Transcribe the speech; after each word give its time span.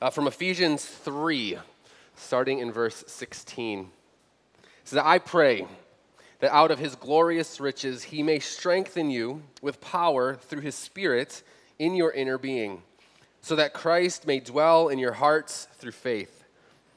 uh, 0.00 0.10
from 0.10 0.26
Ephesians 0.26 0.84
3, 0.84 1.58
starting 2.16 2.60
in 2.60 2.70
verse 2.70 3.04
16. 3.06 3.80
It 3.80 3.88
says, 4.84 5.02
I 5.04 5.18
pray 5.18 5.66
that 6.40 6.54
out 6.54 6.70
of 6.70 6.78
his 6.78 6.94
glorious 6.94 7.58
riches 7.58 8.04
he 8.04 8.22
may 8.22 8.38
strengthen 8.38 9.10
you 9.10 9.42
with 9.60 9.80
power 9.80 10.36
through 10.36 10.60
his 10.60 10.76
Spirit 10.76 11.42
in 11.78 11.94
your 11.94 12.12
inner 12.12 12.38
being, 12.38 12.82
so 13.40 13.56
that 13.56 13.72
Christ 13.72 14.26
may 14.26 14.40
dwell 14.40 14.88
in 14.88 14.98
your 14.98 15.12
hearts 15.12 15.66
through 15.78 15.92
faith. 15.92 16.44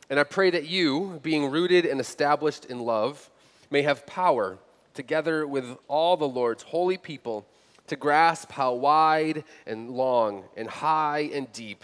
And 0.09 0.19
I 0.19 0.23
pray 0.23 0.49
that 0.51 0.67
you, 0.67 1.19
being 1.23 1.49
rooted 1.49 1.85
and 1.85 1.99
established 1.99 2.65
in 2.65 2.79
love, 2.79 3.29
may 3.71 3.81
have 3.81 4.05
power, 4.05 4.57
together 4.93 5.47
with 5.47 5.77
all 5.87 6.17
the 6.17 6.27
Lord's 6.27 6.63
holy 6.63 6.97
people, 6.97 7.47
to 7.87 7.95
grasp 7.95 8.51
how 8.51 8.73
wide 8.73 9.43
and 9.65 9.89
long 9.89 10.43
and 10.55 10.69
high 10.69 11.29
and 11.33 11.51
deep 11.51 11.83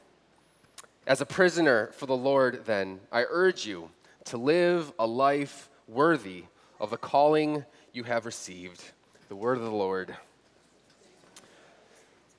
As 1.07 1.19
a 1.19 1.25
prisoner 1.25 1.87
for 1.93 2.05
the 2.05 2.15
Lord, 2.15 2.65
then, 2.65 2.99
I 3.11 3.25
urge 3.27 3.65
you 3.65 3.89
to 4.25 4.37
live 4.37 4.93
a 4.99 5.07
life 5.07 5.67
worthy 5.87 6.43
of 6.79 6.91
the 6.91 6.97
calling 6.97 7.65
you 7.91 8.03
have 8.03 8.27
received. 8.27 8.83
The 9.27 9.35
word 9.35 9.57
of 9.57 9.63
the 9.63 9.71
Lord. 9.71 10.15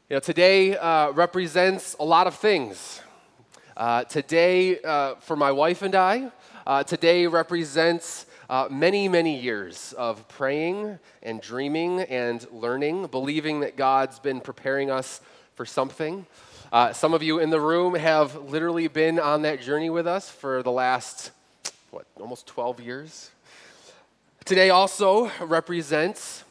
You 0.09 0.17
know, 0.17 0.21
today 0.21 0.77
uh, 0.77 1.11
represents 1.11 1.97
a 1.99 2.05
lot 2.05 2.29
of 2.29 2.37
things. 2.37 3.01
Uh, 3.77 4.05
today, 4.05 4.79
uh, 4.83 5.17
for 5.17 5.35
my 5.35 5.51
wife 5.51 5.83
and 5.83 5.97
I, 5.97 6.31
uh, 6.65 6.85
today 6.85 7.27
represents 7.27 8.27
uh, 8.49 8.69
many, 8.71 9.09
many 9.09 9.41
years 9.41 9.93
of 9.99 10.29
praying 10.29 11.01
and 11.25 11.41
dreaming 11.41 12.03
and 12.03 12.47
learning, 12.53 13.09
believing 13.09 13.59
that 13.61 13.77
God's 13.77 14.21
been 14.21 14.41
preparing 14.41 14.89
us 14.89 15.21
for 15.57 15.67
something. 15.67 16.27
Uh, 16.73 16.91
some 16.91 17.13
of 17.13 17.23
you 17.23 17.39
in 17.39 17.51
the 17.51 17.61
room 17.61 17.95
have 17.95 18.35
literally 18.51 18.89
been 18.89 19.21
on 19.21 19.43
that 19.43 19.61
journey 19.61 19.91
with 19.91 20.07
us 20.07 20.31
for 20.31 20.63
the 20.63 20.73
last, 20.73 21.31
what, 21.91 22.07
almost 22.19 22.47
12 22.47 22.81
years? 22.81 23.31
Today 24.47 24.71
also 24.71 25.31
represents 25.39 26.45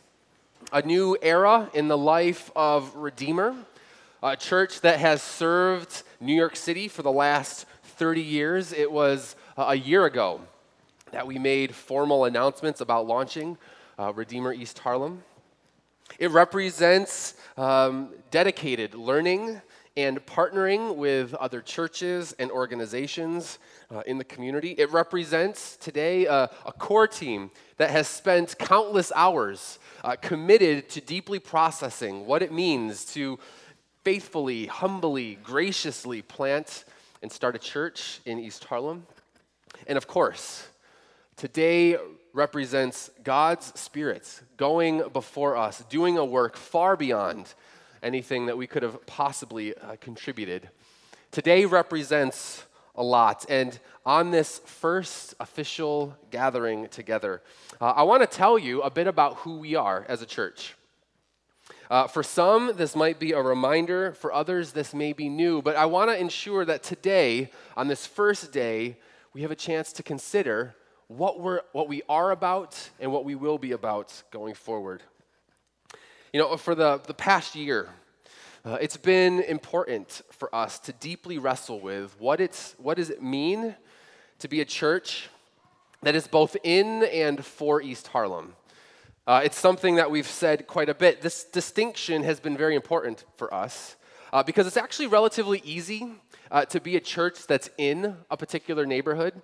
a 0.72 0.83
new 0.83 1.17
era 1.23 1.72
in 1.73 1.88
the 1.88 1.97
life 1.97 2.52
of 2.55 2.95
Redeemer, 2.95 3.55
a 4.22 4.38
church 4.38 4.81
that 4.81 5.00
has 5.00 5.23
served 5.23 6.03
New 6.19 6.35
York 6.35 6.56
City 6.56 6.88
for 6.88 7.02
the 7.02 7.11
last 7.11 7.66
30 7.97 8.22
years. 8.22 8.73
It 8.73 8.91
was 8.91 9.35
a 9.58 9.75
year 9.75 10.06
ago 10.06 10.41
that 11.11 11.25
we 11.25 11.39
made 11.39 11.73
formal 11.73 12.25
announcements 12.25 12.80
about 12.80 13.08
launching 13.08 13.58
uh, 13.97 14.13
Redeemer 14.13 14.53
East 14.53 14.78
Harlem. 14.78 15.23
It 16.19 16.30
represents 16.30 17.33
um, 17.58 18.09
dedicated 18.30 18.94
learning 18.94 19.63
and 19.97 20.25
partnering 20.25 20.95
with 20.95 21.34
other 21.36 21.61
churches 21.61 22.34
and 22.39 22.50
organizations 22.50 23.59
uh, 23.89 24.02
in 24.06 24.17
the 24.17 24.23
community. 24.23 24.72
It 24.78 24.92
represents 24.92 25.75
today 25.75 26.25
a, 26.25 26.50
a, 26.66 26.72
core 26.72 27.08
team 27.08 27.52
that 27.78 27.89
has 27.89 28.08
spent 28.08 28.58
countless 28.58 29.12
hours 29.16 29.80
uh, 30.03 30.16
committed 30.16 30.89
to 30.89 31.02
deeply 31.02 31.40
processing 31.40 32.25
what 32.25 32.41
it 32.41 32.53
means 32.53 33.03
to 33.13 33.38
faithfully, 34.03 34.68
humbly, 34.68 35.38
graciously 35.44 36.22
plant 36.22 36.85
and 37.22 37.31
start 37.31 37.56
a 37.56 37.59
church 37.59 38.22
in 38.25 38.40
East 38.40 38.63
Harlem. 38.63 39.06
And 39.88 39.97
of 39.97 40.08
course, 40.08 40.68
today 41.35 41.97
represents 42.34 43.09
God's 43.23 43.78
Spirit 43.79 44.41
going 44.56 45.03
before 45.12 45.58
us, 45.58 45.84
doing 45.90 46.18
a 46.18 46.25
work 46.25 46.56
far 46.56 46.96
beyond 46.96 47.53
anything 48.03 48.45
that 48.47 48.57
we 48.57 48.67
could 48.67 48.84
have 48.84 49.06
possibly 49.06 49.75
uh, 49.75 49.95
contributed. 50.01 50.69
Today 51.31 51.66
represents 51.66 52.66
a 52.95 53.03
lot. 53.03 53.45
And 53.50 53.79
on 54.06 54.31
this 54.31 54.59
first 54.66 55.35
official 55.39 56.17
gathering 56.29 56.88
together, 56.90 57.41
uh, 57.79 57.91
I 57.91 58.03
want 58.03 58.22
to 58.22 58.28
tell 58.28 58.57
you 58.57 58.81
a 58.81 58.90
bit 58.90 59.07
about 59.07 59.38
who 59.38 59.57
we 59.57 59.75
are 59.75 60.06
as 60.07 60.22
a 60.22 60.25
church. 60.25 60.75
Uh, 61.90 62.07
for 62.07 62.23
some, 62.23 62.72
this 62.75 62.95
might 62.95 63.19
be 63.19 63.34
a 63.34 63.41
reminder. 63.41 64.13
For 64.13 64.31
others, 64.31 64.72
this 64.72 64.94
may 64.94 65.13
be 65.13 65.28
new. 65.28 65.61
But 65.61 65.75
I 65.75 65.85
want 65.85 66.09
to 66.09 66.17
ensure 66.17 66.63
that 66.66 66.84
today, 66.84 67.51
on 67.75 67.88
this 67.88 68.06
first 68.06 68.53
day, 68.53 68.97
we 69.34 69.41
have 69.41 69.51
a 69.51 69.56
chance 69.56 69.94
to 69.94 70.03
consider 70.03 70.75
what, 71.07 71.41
we're, 71.41 71.61
what 71.73 71.90
we 71.90 72.01
are 72.07 72.31
about 72.31 72.90
and 73.00 73.11
what 73.11 73.25
we 73.25 73.35
will 73.35 73.57
be 73.57 73.73
about 73.73 74.23
going 74.31 74.53
forward. 74.53 75.03
You 76.34 76.40
know, 76.40 76.56
for 76.56 76.75
the, 76.75 77.02
the 77.06 77.14
past 77.14 77.56
year, 77.56 77.90
uh, 78.64 78.78
it's 78.80 78.96
been 78.96 79.42
important 79.42 80.22
for 80.31 80.53
us 80.56 80.80
to 80.80 80.94
deeply 80.94 81.38
wrestle 81.38 81.81
with 81.81 82.16
what, 82.22 82.40
it's, 82.40 82.74
what 82.78 82.96
does 82.96 83.09
it 83.09 83.22
mean 83.22 83.75
to 84.40 84.47
be 84.47 84.62
a 84.62 84.66
church 84.66 85.28
that 86.03 86.16
is 86.16 86.28
both 86.28 86.56
in 86.64 87.03
and 87.03 87.44
for 87.44 87.81
East 87.81 88.08
Harlem. 88.08 88.53
Uh, 89.28 89.41
it's 89.44 89.59
something 89.59 89.96
that 89.96 90.09
we've 90.09 90.25
said 90.25 90.68
quite 90.68 90.88
a 90.88 90.94
bit. 90.94 91.22
This 91.22 91.44
distinction 91.44 92.24
has 92.24 92.40
been 92.40 92.56
very 92.56 92.75
important 92.75 93.25
for 93.36 93.53
us 93.53 93.97
uh, 94.31 94.41
because 94.41 94.66
it's 94.66 94.78
actually 94.78 95.08
relatively 95.08 95.62
easy 95.66 96.14
uh, 96.50 96.64
to 96.64 96.80
be 96.80 96.96
a 96.96 97.02
church 97.02 97.46
that's 97.46 97.70
in 97.78 98.16
a 98.30 98.38
particular 98.38 98.86
neighborhood. 98.86 99.41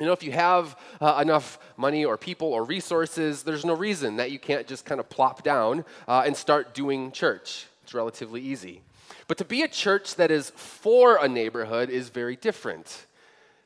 You 0.00 0.06
know, 0.06 0.12
if 0.12 0.24
you 0.24 0.32
have 0.32 0.76
uh, 1.00 1.20
enough 1.22 1.58
money 1.76 2.04
or 2.04 2.16
people 2.16 2.48
or 2.48 2.64
resources, 2.64 3.44
there's 3.44 3.64
no 3.64 3.74
reason 3.74 4.16
that 4.16 4.32
you 4.32 4.40
can't 4.40 4.66
just 4.66 4.84
kind 4.84 4.98
of 4.98 5.08
plop 5.08 5.44
down 5.44 5.84
uh, 6.08 6.24
and 6.26 6.36
start 6.36 6.74
doing 6.74 7.12
church. 7.12 7.66
It's 7.84 7.94
relatively 7.94 8.40
easy. 8.40 8.82
But 9.28 9.38
to 9.38 9.44
be 9.44 9.62
a 9.62 9.68
church 9.68 10.16
that 10.16 10.32
is 10.32 10.50
for 10.50 11.16
a 11.16 11.28
neighborhood 11.28 11.90
is 11.90 12.08
very 12.08 12.34
different. 12.34 13.06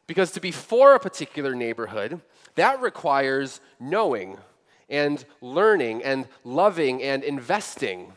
Because 0.07 0.31
to 0.33 0.41
be 0.41 0.51
for 0.51 0.95
a 0.95 1.01
particular 1.01 1.55
neighborhood, 1.55 2.21
that 2.57 2.81
requires 2.83 3.61
knowing 3.81 4.39
and 4.91 5.25
learning 5.41 6.03
and 6.03 6.27
loving 6.45 7.03
and 7.03 7.25
investing 7.25 8.13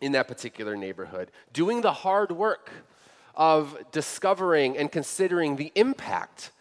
in 0.00 0.12
that 0.12 0.28
particular 0.28 0.76
neighborhood, 0.76 1.30
doing 1.52 1.80
the 1.80 1.92
hard 1.92 2.32
work 2.32 2.70
of 3.34 3.78
discovering 3.92 4.76
and 4.76 4.90
considering 4.90 5.56
the 5.56 5.72
impact 5.74 6.52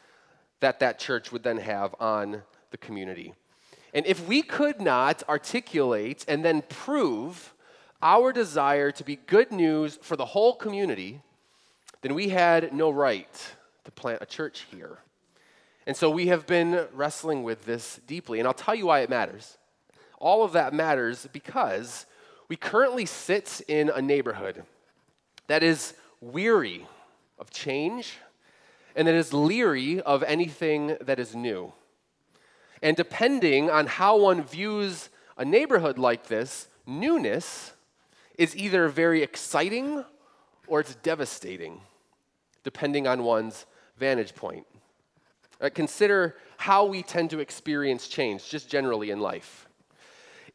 that 0.59 0.79
that 0.79 0.99
church 0.99 1.31
would 1.31 1.43
then 1.43 1.57
have 1.57 1.95
on 1.99 2.43
the 2.71 2.77
community. 2.77 3.33
And 3.93 4.05
if 4.05 4.27
we 4.27 4.41
could 4.41 4.81
not 4.81 5.23
articulate 5.27 6.25
and 6.27 6.45
then 6.45 6.61
prove 6.61 7.53
our 8.01 8.31
desire 8.31 8.91
to 8.91 9.03
be 9.03 9.15
good 9.15 9.51
news 9.51 9.97
for 10.01 10.15
the 10.15 10.25
whole 10.25 10.55
community, 10.55 11.21
then 12.01 12.13
we 12.13 12.29
had 12.29 12.73
no 12.73 12.89
right 12.89 13.53
to 13.85 13.91
plant 13.91 14.21
a 14.21 14.25
church 14.25 14.65
here. 14.71 14.99
And 15.87 15.97
so 15.97 16.09
we 16.09 16.27
have 16.27 16.45
been 16.45 16.87
wrestling 16.93 17.43
with 17.43 17.65
this 17.65 17.99
deeply. 18.05 18.39
And 18.39 18.47
I'll 18.47 18.53
tell 18.53 18.75
you 18.75 18.85
why 18.85 18.99
it 18.99 19.09
matters. 19.09 19.57
All 20.19 20.43
of 20.43 20.53
that 20.53 20.73
matters 20.73 21.27
because 21.33 22.05
we 22.47 22.55
currently 22.55 23.05
sit 23.05 23.61
in 23.67 23.89
a 23.89 24.01
neighborhood 24.01 24.63
that 25.47 25.63
is 25.63 25.93
weary 26.21 26.85
of 27.39 27.49
change 27.49 28.17
and 28.95 29.07
that 29.07 29.15
is 29.15 29.33
leery 29.33 30.01
of 30.01 30.23
anything 30.23 30.97
that 31.01 31.19
is 31.19 31.35
new. 31.35 31.73
And 32.81 32.95
depending 32.95 33.69
on 33.69 33.87
how 33.87 34.17
one 34.17 34.43
views 34.43 35.09
a 35.37 35.45
neighborhood 35.45 35.97
like 35.97 36.27
this, 36.27 36.67
newness 36.85 37.73
is 38.37 38.55
either 38.55 38.87
very 38.87 39.21
exciting 39.21 40.03
or 40.67 40.79
it's 40.79 40.95
devastating, 40.95 41.81
depending 42.63 43.07
on 43.07 43.23
one's 43.23 43.65
vantage 43.97 44.35
point. 44.35 44.65
Right, 45.61 45.73
consider 45.73 46.37
how 46.57 46.85
we 46.85 47.03
tend 47.03 47.31
to 47.31 47.39
experience 47.39 48.07
change, 48.07 48.49
just 48.49 48.69
generally 48.69 49.11
in 49.11 49.19
life. 49.19 49.67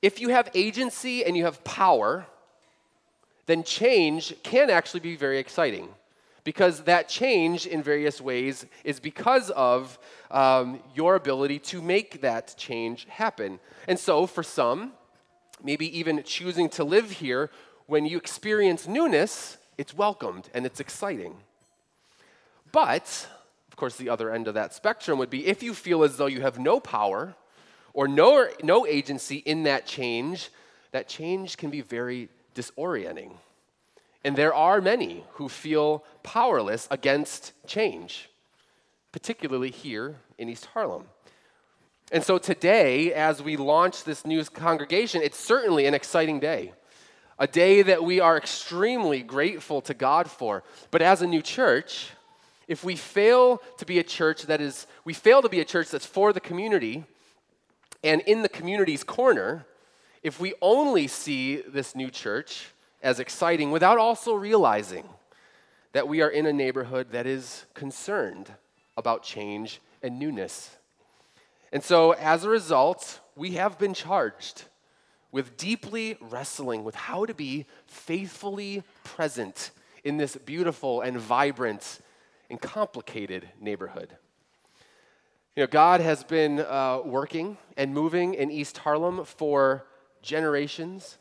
If 0.01 0.19
you 0.19 0.31
have 0.31 0.51
agency 0.55 1.25
and 1.25 1.37
you 1.37 1.45
have 1.45 1.63
power, 1.63 2.27
then 3.47 3.63
change 3.63 4.35
can 4.43 4.71
actually 4.71 5.01
be 5.01 5.17
very 5.17 5.39
exciting 5.39 5.89
because 6.45 6.85
that 6.85 7.09
change 7.09 7.67
in 7.67 7.83
various 7.83 8.21
ways 8.21 8.67
is 8.85 9.01
because 9.01 9.51
of 9.51 9.99
um, 10.31 10.81
your 10.95 11.17
ability 11.17 11.59
to 11.59 11.83
make 11.83 12.21
that 12.21 12.55
change 12.57 13.07
happen. 13.09 13.59
And 13.89 13.99
so, 13.99 14.27
for 14.27 14.43
some, 14.43 14.93
maybe 15.63 15.99
even 15.99 16.23
choosing 16.23 16.69
to 16.71 16.85
live 16.85 17.11
here, 17.11 17.51
when 17.87 18.07
you 18.07 18.19
experience 18.19 18.87
newness, 18.87 19.57
it's 19.79 19.95
welcomed 19.95 20.49
and 20.55 20.67
it's 20.67 20.81
exciting. 20.81 21.37
But 22.73 23.27
Of 23.75 23.77
course, 23.77 23.97
the 23.97 24.09
other 24.09 24.33
end 24.33 24.47
of 24.47 24.55
that 24.55 24.73
spectrum 24.73 25.19
would 25.19 25.31
be 25.31 25.49
if 25.49 25.61
you 25.61 25.75
feel 25.75 26.05
as 26.05 26.17
though 26.17 26.27
you 26.27 26.43
have 26.43 26.61
no 26.61 26.79
power 26.79 27.35
or 27.93 28.07
no, 28.07 28.47
no 28.63 28.87
agency 28.87 29.39
in 29.39 29.65
that 29.65 29.85
change, 29.85 30.51
that 30.93 31.09
change 31.09 31.57
can 31.57 31.71
be 31.71 31.81
very 31.81 32.29
disorienting. 32.55 33.33
And 34.25 34.37
there 34.37 34.55
are 34.55 34.81
many 34.81 35.25
who 35.33 35.49
feel 35.49 36.03
powerless 36.23 36.89
against 36.91 37.53
change, 37.67 38.31
particularly 39.13 39.71
here 39.71 40.17
in 40.39 40.49
East 40.49 40.67
Harlem. 40.67 41.05
And 42.11 42.25
so 42.25 42.39
today, 42.39 43.13
as 43.13 43.43
we 43.43 43.57
launch 43.57 44.05
this 44.05 44.25
new 44.25 44.43
congregation, 44.45 45.21
it's 45.23 45.39
certainly 45.39 45.87
an 45.87 45.95
exciting 45.95 46.41
day, 46.41 46.73
a 47.39 47.47
day 47.47 47.83
that 47.83 48.03
we 48.03 48.21
are 48.21 48.37
extremely 48.37 49.23
grateful 49.23 49.81
to 49.83 49.95
God 49.95 50.31
for. 50.31 50.63
But 50.91 51.03
as 51.03 51.23
a 51.23 51.27
new 51.27 51.43
church, 51.43 52.11
if 52.67 52.83
we 52.83 52.97
fail 52.97 53.61
to 53.79 53.85
be 53.85 53.99
a 53.99 54.03
church 54.03 54.43
that 54.43 54.61
is, 54.61 54.87
we 55.05 55.13
fail 55.13 55.43
to 55.43 55.49
be 55.49 55.61
a 55.61 55.65
church 55.65 55.91
that's 55.91 56.07
for 56.07 56.33
the 56.33 56.41
community 56.41 57.05
and 58.05 58.21
in 58.23 58.43
the 58.43 58.49
community's 58.51 59.03
corner, 59.03 59.65
if 60.23 60.39
we 60.39 60.53
only 60.61 61.09
see 61.09 61.57
this 61.57 61.97
new 61.97 62.11
church 62.11 62.67
as 63.05 63.21
exciting 63.21 63.71
without 63.71 63.99
also 63.99 64.35
realizing 64.35 65.05
that 65.93 66.09
we 66.09 66.23
are 66.23 66.29
in 66.29 66.47
a 66.47 66.53
neighborhood 66.53 67.13
that 67.13 67.27
is 67.27 67.67
concerned 67.75 68.51
about 68.97 69.23
change 69.23 69.81
and 70.03 70.19
newness. 70.19 70.77
And 71.71 71.85
so, 71.85 72.13
as 72.13 72.45
a 72.45 72.49
result, 72.49 73.21
we 73.37 73.53
have 73.53 73.79
been 73.79 73.95
charged 73.95 74.65
with 75.31 75.57
deeply 75.57 76.17
wrestling 76.21 76.83
with 76.83 76.95
how 76.95 77.27
to 77.27 77.35
be 77.35 77.67
faithfully 77.87 78.83
present 79.03 79.71
in 80.03 80.17
this 80.17 80.37
beautiful 80.37 81.01
and 81.01 81.19
vibrant 81.19 82.01
and 82.49 82.61
complicated 82.61 83.49
neighborhood. 83.61 84.17
You 85.57 85.65
know, 85.65 85.67
God 85.67 86.01
has 86.01 86.25
been 86.25 86.61
uh, 86.61 87.01
working 87.05 87.59
and 87.77 87.93
moving 87.93 88.35
in 88.35 88.51
East 88.51 88.79
Harlem 88.79 89.25
for 89.25 89.85
generations. 90.23 91.19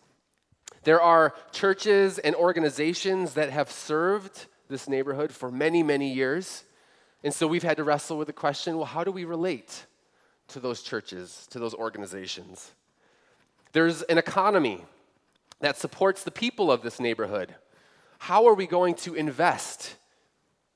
There 0.84 1.02
are 1.02 1.34
churches 1.52 2.20
and 2.20 2.36
organizations 2.36 3.34
that 3.36 3.50
have 3.50 3.72
served 3.72 4.48
this 4.70 4.88
neighborhood 4.88 5.32
for 5.32 5.52
many, 5.52 5.84
many 5.84 6.14
years. 6.14 6.64
And 7.24 7.34
so 7.34 7.48
we've 7.48 7.64
had 7.64 7.78
to 7.78 7.84
wrestle 7.84 8.18
with 8.18 8.28
the 8.28 8.34
question 8.34 8.78
well, 8.78 8.86
how 8.86 9.04
do 9.04 9.12
we 9.12 9.26
relate 9.26 9.86
to 10.50 10.60
those 10.60 10.82
churches, 10.82 11.48
to 11.52 11.60
those 11.60 11.74
organizations? 11.74 12.72
There's 13.72 14.02
an 14.04 14.18
economy 14.18 14.84
that 15.60 15.78
supports 15.78 16.24
the 16.24 16.32
people 16.32 16.72
of 16.72 16.82
this 16.82 17.00
neighborhood. 17.00 17.56
How 18.20 18.48
are 18.48 18.54
we 18.54 18.68
going 18.68 18.96
to 18.96 19.16
invest 19.16 19.96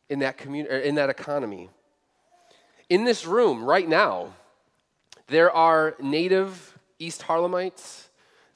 in 0.09 0.19
that, 0.19 0.37
community, 0.37 0.73
er, 0.73 0.79
in 0.79 0.95
that 0.95 1.09
economy. 1.09 1.69
In 2.89 3.03
this 3.03 3.25
room 3.25 3.63
right 3.63 3.87
now, 3.87 4.33
there 5.27 5.51
are 5.51 5.95
native 6.01 6.77
East 6.99 7.23
Harlemites, 7.23 8.07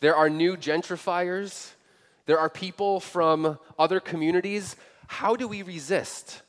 there 0.02 0.16
are 0.16 0.30
new 0.30 0.58
gentrifiers, 0.58 1.72
there 2.26 2.40
are 2.40 2.50
people 2.50 3.00
from 3.00 3.58
other 3.80 4.00
communities. 4.00 4.76
How 5.08 5.36
do 5.36 5.48
we 5.48 5.62
resist 5.62 6.42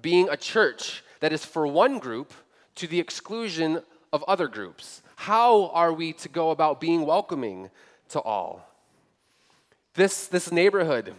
being 0.00 0.28
a 0.28 0.36
church 0.36 1.04
that 1.20 1.32
is 1.32 1.44
for 1.44 1.66
one 1.66 1.98
group 1.98 2.32
to 2.76 2.86
the 2.86 3.00
exclusion 3.00 3.82
of 4.12 4.22
other 4.24 4.48
groups? 4.48 5.02
How 5.16 5.68
are 5.68 5.92
we 5.92 6.12
to 6.14 6.28
go 6.28 6.50
about 6.50 6.80
being 6.80 7.04
welcoming 7.04 7.70
to 8.10 8.20
all? 8.20 8.68
This, 9.94 10.26
this 10.26 10.50
neighborhood, 10.50 11.14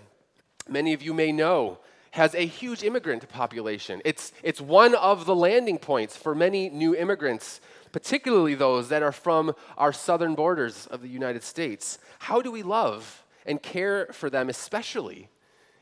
many 0.67 0.93
of 0.93 1.01
you 1.01 1.13
may 1.13 1.31
know, 1.31 1.79
has 2.11 2.33
a 2.35 2.45
huge 2.45 2.83
immigrant 2.83 3.27
population. 3.27 4.01
It's, 4.05 4.31
it's 4.43 4.61
one 4.61 4.95
of 4.95 5.25
the 5.25 5.35
landing 5.35 5.77
points 5.77 6.15
for 6.15 6.33
many 6.33 6.69
new 6.69 6.95
immigrants, 6.95 7.59
particularly 7.95 8.55
those 8.55 8.89
that 8.89 9.01
are 9.01 9.13
from 9.13 9.55
our 9.77 9.93
southern 9.93 10.35
borders 10.35 10.85
of 10.87 11.01
the 11.01 11.07
United 11.07 11.41
States. 11.41 11.97
How 12.19 12.41
do 12.41 12.51
we 12.51 12.61
love 12.61 13.23
and 13.45 13.63
care 13.63 14.07
for 14.11 14.29
them, 14.29 14.49
especially 14.49 15.29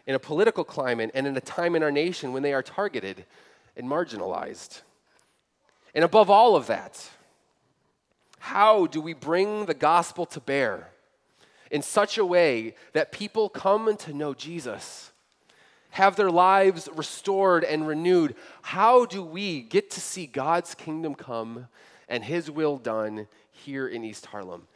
in 0.05 0.13
a 0.13 0.19
political 0.19 0.63
climate 0.63 1.09
and 1.15 1.25
in 1.25 1.35
a 1.35 1.41
time 1.41 1.75
in 1.75 1.81
our 1.81 1.91
nation 1.91 2.31
when 2.31 2.43
they 2.43 2.53
are 2.53 2.61
targeted 2.61 3.25
and 3.75 3.89
marginalized? 3.89 4.83
And 5.95 6.05
above 6.05 6.29
all 6.29 6.55
of 6.55 6.67
that, 6.67 7.03
how 8.37 8.85
do 8.85 9.01
we 9.01 9.15
bring 9.15 9.65
the 9.65 9.73
gospel 9.73 10.27
to 10.27 10.39
bear 10.39 10.91
in 11.71 11.81
such 11.81 12.19
a 12.19 12.25
way 12.25 12.75
that 12.91 13.11
people 13.11 13.49
come 13.49 13.97
to 13.97 14.13
know 14.13 14.35
Jesus? 14.35 15.09
have 15.89 16.15
their 16.15 16.31
lives 16.31 16.89
restored 16.95 17.63
and 17.63 17.87
renewed, 17.87 18.35
how 18.63 19.05
do 19.05 19.23
we 19.23 19.61
get 19.61 19.91
to 19.91 20.01
see 20.01 20.25
God's 20.25 20.73
kingdom 20.73 21.13
come 21.13 21.67
and 22.07 22.23
His 22.23 22.49
will 22.49 22.77
done 22.77 23.27
here 23.51 23.87
in 23.87 24.03
East 24.03 24.27
Harlem? 24.27 24.67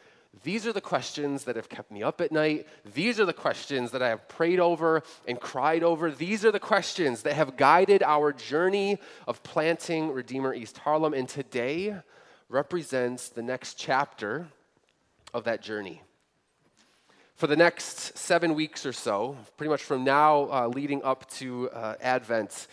These 0.44 0.68
are 0.68 0.74
the 0.74 0.82
questions 0.82 1.46
that 1.46 1.56
have 1.56 1.70
kept 1.70 1.92
me 1.92 2.04
up 2.04 2.22
at 2.22 2.32
night. 2.32 2.68
These 2.94 3.20
are 3.20 3.26
the 3.26 3.34
questions 3.34 3.92
that 3.92 4.04
I 4.04 4.10
have 4.10 4.28
prayed 4.28 4.60
over 4.60 5.02
and 5.28 5.40
cried 5.40 5.84
over. 5.84 6.12
These 6.12 6.46
are 6.46 6.52
the 6.52 6.60
questions 6.60 7.24
that 7.24 7.34
have 7.34 7.58
guided 7.58 8.04
our 8.04 8.34
journey 8.34 9.00
of 9.28 9.42
planting 9.42 10.12
Redeemer 10.12 10.54
East 10.54 10.78
Harlem. 10.78 11.14
And 11.14 11.28
today 11.28 11.98
represents 12.50 13.30
the 13.30 13.42
next 13.42 13.76
chapter 13.76 14.48
of 15.34 15.46
that 15.46 15.62
journey 15.62 16.04
for 17.38 17.46
the 17.46 17.56
next 17.56 18.18
seven 18.18 18.56
weeks 18.56 18.84
or 18.84 18.92
so, 18.92 19.38
pretty 19.58 19.70
much 19.70 19.84
from 19.84 20.04
now 20.04 20.50
uh, 20.52 20.68
leading 20.68 21.04
up 21.04 21.30
to 21.30 21.70
uh, 21.70 21.94
Advent. 22.02 22.66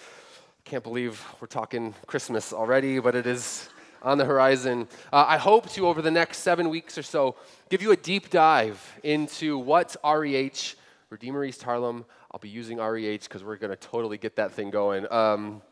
Can't 0.65 0.83
believe 0.83 1.23
we're 1.39 1.47
talking 1.47 1.95
Christmas 2.07 2.51
already, 2.51 2.99
but 2.99 3.15
it 3.15 3.27
is 3.27 3.69
on 4.05 4.19
the 4.19 4.25
horizon. 4.25 4.87
Uh, 5.13 5.25
I 5.27 5.39
hope 5.39 5.69
to, 5.71 5.89
over 5.89 6.03
the 6.03 6.11
next 6.11 6.39
seven 6.39 6.69
weeks 6.69 6.97
or 6.97 7.03
so, 7.03 7.35
give 7.71 7.83
you 7.83 7.91
a 7.91 7.97
deep 7.97 8.31
dive 8.31 8.81
into 9.03 9.59
what 9.59 9.97
REH, 10.05 10.75
Redeemer 11.11 11.45
East 11.45 11.63
Harlem, 11.63 12.05
I'll 12.31 12.39
be 12.39 12.49
using 12.49 12.79
REH 12.79 13.21
because 13.23 13.43
we're 13.43 13.57
going 13.57 13.71
to 13.71 13.77
totally 13.77 14.19
get 14.19 14.37
that 14.37 14.53
thing 14.53 14.71
going. 14.71 15.11
Um, 15.11 15.63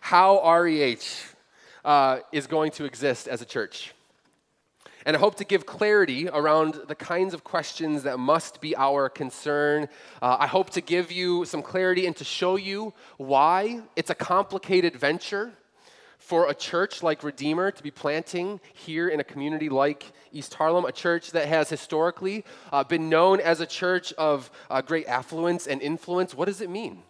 how 0.00 0.42
REH 0.60 0.96
uh, 1.84 2.18
is 2.32 2.46
going 2.46 2.72
to 2.72 2.84
exist 2.84 3.28
as 3.28 3.40
a 3.40 3.44
church. 3.44 3.92
And 5.04 5.16
I 5.16 5.20
hope 5.20 5.36
to 5.36 5.44
give 5.44 5.66
clarity 5.66 6.28
around 6.28 6.80
the 6.88 6.96
kinds 6.96 7.32
of 7.32 7.44
questions 7.44 8.02
that 8.02 8.18
must 8.18 8.60
be 8.60 8.74
our 8.76 9.08
concern. 9.08 9.88
Uh, 10.20 10.36
I 10.40 10.48
hope 10.48 10.70
to 10.70 10.80
give 10.80 11.12
you 11.12 11.44
some 11.44 11.62
clarity 11.62 12.06
and 12.06 12.16
to 12.16 12.24
show 12.24 12.56
you 12.56 12.92
why 13.16 13.82
it's 13.94 14.10
a 14.10 14.16
complicated 14.16 14.96
venture 14.96 15.52
for 16.26 16.50
a 16.50 16.54
church 16.54 17.04
like 17.04 17.22
Redeemer 17.22 17.70
to 17.70 17.82
be 17.84 17.92
planting 17.92 18.58
here 18.74 19.06
in 19.06 19.20
a 19.20 19.24
community 19.24 19.68
like 19.68 20.10
East 20.32 20.54
Harlem, 20.54 20.84
a 20.84 20.90
church 20.90 21.30
that 21.30 21.46
has 21.46 21.70
historically 21.70 22.44
uh, 22.72 22.82
been 22.82 23.08
known 23.08 23.38
as 23.38 23.60
a 23.60 23.66
church 23.66 24.12
of 24.14 24.50
uh, 24.68 24.82
great 24.82 25.06
affluence 25.06 25.68
and 25.68 25.80
influence. 25.80 26.34
What 26.34 26.46
does 26.46 26.60
it 26.60 26.68
mean 26.68 27.04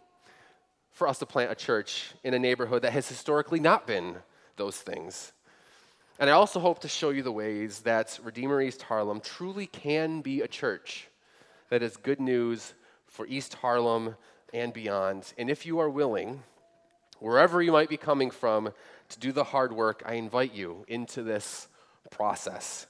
for 0.92 1.08
us 1.08 1.18
to 1.20 1.24
plant 1.24 1.50
a 1.50 1.54
church 1.54 2.12
in 2.24 2.34
a 2.34 2.38
neighborhood 2.38 2.82
that 2.82 2.92
has 2.92 3.08
historically 3.08 3.58
not 3.58 3.86
been 3.86 4.16
those 4.56 4.76
things? 4.76 5.32
And 6.18 6.28
I 6.28 6.34
also 6.34 6.60
hope 6.60 6.80
to 6.80 6.88
show 6.88 7.08
you 7.08 7.22
the 7.22 7.32
ways 7.32 7.80
that 7.80 8.18
Redeemer 8.22 8.60
East 8.60 8.82
Harlem 8.82 9.20
truly 9.20 9.64
can 9.64 10.20
be 10.20 10.42
a 10.42 10.48
church 10.48 11.08
that 11.70 11.82
is 11.82 11.96
good 11.96 12.20
news 12.20 12.74
for 13.06 13.26
East 13.26 13.54
Harlem 13.54 14.16
and 14.52 14.74
beyond. 14.74 15.32
And 15.38 15.48
if 15.48 15.64
you 15.64 15.78
are 15.78 15.88
willing, 15.88 16.42
wherever 17.18 17.62
you 17.62 17.72
might 17.72 17.88
be 17.88 17.96
coming 17.96 18.30
from, 18.30 18.72
to 19.08 19.18
do 19.18 19.32
the 19.32 19.44
hard 19.44 19.72
work, 19.72 20.02
I 20.06 20.14
invite 20.14 20.54
you 20.54 20.84
into 20.88 21.22
this 21.22 21.68
process. 22.10 22.86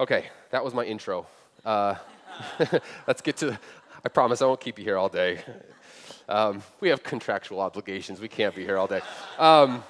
Okay, 0.00 0.26
that 0.50 0.64
was 0.64 0.74
my 0.74 0.84
intro. 0.84 1.26
Uh, 1.64 1.96
let's 3.06 3.20
get 3.20 3.36
to, 3.38 3.58
I 4.04 4.08
promise 4.08 4.42
I 4.42 4.46
won't 4.46 4.60
keep 4.60 4.78
you 4.78 4.84
here 4.84 4.96
all 4.96 5.08
day. 5.08 5.40
Um, 6.28 6.62
we 6.80 6.90
have 6.90 7.02
contractual 7.02 7.60
obligations, 7.60 8.20
we 8.20 8.28
can't 8.28 8.54
be 8.54 8.64
here 8.64 8.76
all 8.76 8.86
day. 8.86 9.00
Um, 9.38 9.82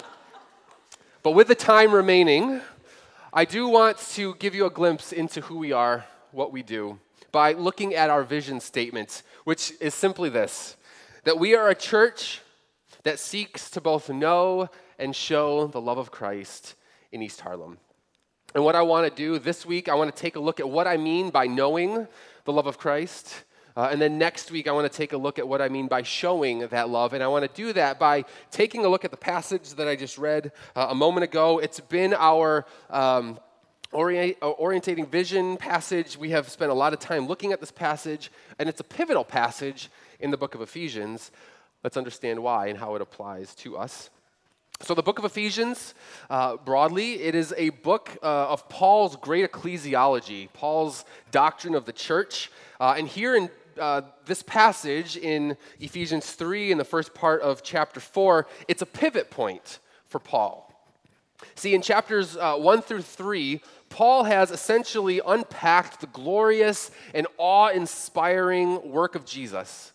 but 1.22 1.32
with 1.32 1.48
the 1.48 1.54
time 1.54 1.92
remaining, 1.92 2.60
I 3.32 3.44
do 3.44 3.68
want 3.68 3.98
to 4.12 4.34
give 4.36 4.54
you 4.54 4.64
a 4.64 4.70
glimpse 4.70 5.12
into 5.12 5.42
who 5.42 5.58
we 5.58 5.72
are, 5.72 6.06
what 6.32 6.52
we 6.52 6.62
do, 6.62 6.98
by 7.32 7.52
looking 7.52 7.94
at 7.94 8.08
our 8.08 8.22
vision 8.22 8.60
statement, 8.60 9.22
which 9.44 9.72
is 9.80 9.94
simply 9.94 10.28
this 10.28 10.76
that 11.24 11.38
we 11.38 11.54
are 11.54 11.68
a 11.68 11.74
church 11.74 12.40
that 13.08 13.18
seeks 13.18 13.70
to 13.70 13.80
both 13.80 14.10
know 14.10 14.68
and 14.98 15.16
show 15.16 15.66
the 15.66 15.80
love 15.80 15.96
of 15.96 16.10
Christ 16.10 16.74
in 17.10 17.22
East 17.22 17.40
Harlem. 17.40 17.78
And 18.54 18.62
what 18.62 18.76
I 18.76 18.82
want 18.82 19.08
to 19.08 19.22
do 19.22 19.38
this 19.38 19.64
week, 19.64 19.88
I 19.88 19.94
want 19.94 20.14
to 20.14 20.22
take 20.22 20.36
a 20.36 20.40
look 20.40 20.60
at 20.60 20.68
what 20.68 20.86
I 20.86 20.98
mean 20.98 21.30
by 21.30 21.46
knowing 21.46 22.06
the 22.44 22.52
love 22.52 22.66
of 22.66 22.76
Christ. 22.76 23.44
Uh, 23.74 23.88
and 23.90 23.98
then 23.98 24.18
next 24.18 24.50
week, 24.50 24.68
I 24.68 24.72
want 24.72 24.92
to 24.92 24.94
take 24.94 25.14
a 25.14 25.16
look 25.16 25.38
at 25.38 25.48
what 25.48 25.62
I 25.62 25.70
mean 25.70 25.88
by 25.88 26.02
showing 26.02 26.68
that 26.68 26.90
love. 26.90 27.14
And 27.14 27.22
I 27.22 27.28
want 27.28 27.46
to 27.46 27.62
do 27.62 27.72
that 27.72 27.98
by 27.98 28.26
taking 28.50 28.84
a 28.84 28.88
look 28.88 29.06
at 29.06 29.10
the 29.10 29.16
passage 29.16 29.70
that 29.70 29.88
I 29.88 29.96
just 29.96 30.18
read 30.18 30.52
uh, 30.76 30.88
a 30.90 30.94
moment 30.94 31.24
ago. 31.24 31.60
It's 31.60 31.80
been 31.80 32.12
our. 32.12 32.66
Um, 32.90 33.40
orient, 33.90 34.36
uh, 34.42 34.52
orientating 34.60 35.08
vision 35.08 35.56
passage. 35.56 36.18
We 36.18 36.28
have 36.32 36.50
spent 36.50 36.70
a 36.70 36.74
lot 36.74 36.92
of 36.92 36.98
time 36.98 37.26
looking 37.26 37.54
at 37.54 37.60
this 37.60 37.70
passage, 37.70 38.30
and 38.58 38.68
it's 38.68 38.80
a 38.80 38.84
pivotal 38.84 39.24
passage 39.24 39.88
in 40.20 40.30
the 40.30 40.36
book 40.36 40.54
of 40.54 40.60
Ephesians. 40.60 41.30
Let's 41.84 41.96
understand 41.96 42.42
why 42.42 42.66
and 42.66 42.78
how 42.78 42.94
it 42.94 43.02
applies 43.02 43.54
to 43.56 43.76
us. 43.76 44.10
So, 44.80 44.94
the 44.94 45.02
book 45.02 45.18
of 45.18 45.24
Ephesians, 45.24 45.94
uh, 46.30 46.56
broadly, 46.56 47.14
it 47.14 47.34
is 47.34 47.52
a 47.56 47.70
book 47.70 48.16
uh, 48.22 48.48
of 48.48 48.68
Paul's 48.68 49.16
great 49.16 49.50
ecclesiology, 49.50 50.48
Paul's 50.52 51.04
doctrine 51.32 51.74
of 51.74 51.84
the 51.84 51.92
church. 51.92 52.52
Uh, 52.78 52.94
and 52.96 53.08
here 53.08 53.34
in 53.34 53.50
uh, 53.78 54.02
this 54.26 54.42
passage 54.42 55.16
in 55.16 55.56
Ephesians 55.80 56.30
3, 56.30 56.70
in 56.70 56.78
the 56.78 56.84
first 56.84 57.12
part 57.12 57.40
of 57.42 57.64
chapter 57.64 57.98
4, 57.98 58.46
it's 58.68 58.82
a 58.82 58.86
pivot 58.86 59.30
point 59.30 59.80
for 60.06 60.20
Paul. 60.20 60.64
See, 61.54 61.74
in 61.74 61.82
chapters 61.82 62.36
uh, 62.36 62.56
1 62.56 62.82
through 62.82 63.02
3, 63.02 63.60
Paul 63.88 64.24
has 64.24 64.50
essentially 64.50 65.20
unpacked 65.26 66.00
the 66.00 66.06
glorious 66.08 66.90
and 67.14 67.26
awe 67.36 67.68
inspiring 67.68 68.90
work 68.92 69.14
of 69.14 69.24
Jesus. 69.24 69.92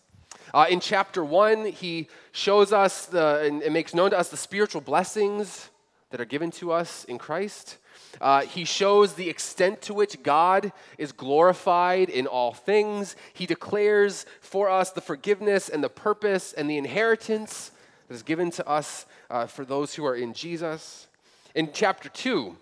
Uh, 0.54 0.68
in 0.70 0.80
chapter 0.80 1.26
1, 1.26 1.66
he 1.66 2.08
shows 2.32 2.72
us 2.72 3.08
the, 3.08 3.40
and, 3.44 3.64
and 3.64 3.74
makes 3.74 3.96
known 3.96 4.12
to 4.12 4.18
us 4.18 4.30
the 4.30 4.38
spiritual 4.38 4.82
blessings 4.82 5.70
that 6.12 6.22
are 6.22 6.26
given 6.26 6.52
to 6.52 6.72
us 6.72 7.06
in 7.06 7.18
Christ. 7.18 7.80
Uh, 8.22 8.42
he 8.42 8.64
shows 8.64 9.14
the 9.14 9.30
extent 9.30 9.82
to 9.82 9.96
which 9.96 10.22
God 10.22 10.72
is 11.00 11.12
glorified 11.12 12.10
in 12.10 12.28
all 12.28 12.54
things. 12.54 13.16
He 13.34 13.48
declares 13.48 14.28
for 14.42 14.70
us 14.70 14.92
the 14.92 15.02
forgiveness 15.02 15.70
and 15.70 15.84
the 15.84 15.90
purpose 15.90 16.54
and 16.54 16.70
the 16.70 16.78
inheritance 16.78 17.72
that 18.08 18.14
is 18.14 18.22
given 18.22 18.52
to 18.52 18.68
us 18.68 19.08
uh, 19.32 19.48
for 19.48 19.66
those 19.66 19.96
who 19.96 20.06
are 20.06 20.16
in 20.16 20.34
Jesus. 20.34 21.08
In 21.56 21.72
chapter 21.74 22.10
2, 22.10 22.56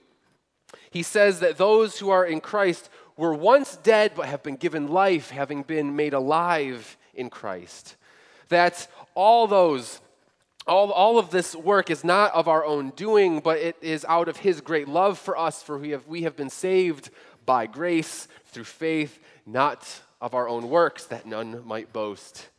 he 0.91 1.03
says 1.03 1.41
that 1.41 1.57
those 1.57 1.99
who 1.99 2.09
are 2.09 2.25
in 2.25 2.39
Christ 2.39 2.89
were 3.17 3.33
once 3.33 3.75
dead 3.75 4.13
but 4.15 4.27
have 4.27 4.43
been 4.43 4.55
given 4.55 4.87
life, 4.87 5.31
having 5.31 5.63
been 5.63 5.97
made 5.97 6.13
alive 6.13 6.95
in 7.13 7.29
Christ. 7.29 7.95
That 8.49 8.87
all 9.15 9.47
those, 9.47 10.01
all, 10.67 10.91
all 10.91 11.17
of 11.17 11.31
this 11.31 11.55
work 11.55 11.89
is 11.89 12.03
not 12.03 12.33
of 12.33 12.47
our 12.47 12.65
own 12.65 12.91
doing, 12.91 13.39
but 13.39 13.57
it 13.57 13.77
is 13.81 14.05
out 14.07 14.27
of 14.27 14.37
His 14.37 14.61
great 14.61 14.87
love 14.87 15.17
for 15.17 15.37
us, 15.37 15.63
for 15.63 15.77
we 15.77 15.89
have, 15.91 16.07
we 16.07 16.23
have 16.23 16.35
been 16.35 16.49
saved 16.49 17.09
by 17.45 17.65
grace 17.65 18.27
through 18.45 18.65
faith, 18.65 19.19
not 19.45 20.01
of 20.19 20.33
our 20.33 20.47
own 20.47 20.69
works, 20.69 21.05
that 21.05 21.25
none 21.25 21.65
might 21.65 21.91
boast. 21.91 22.49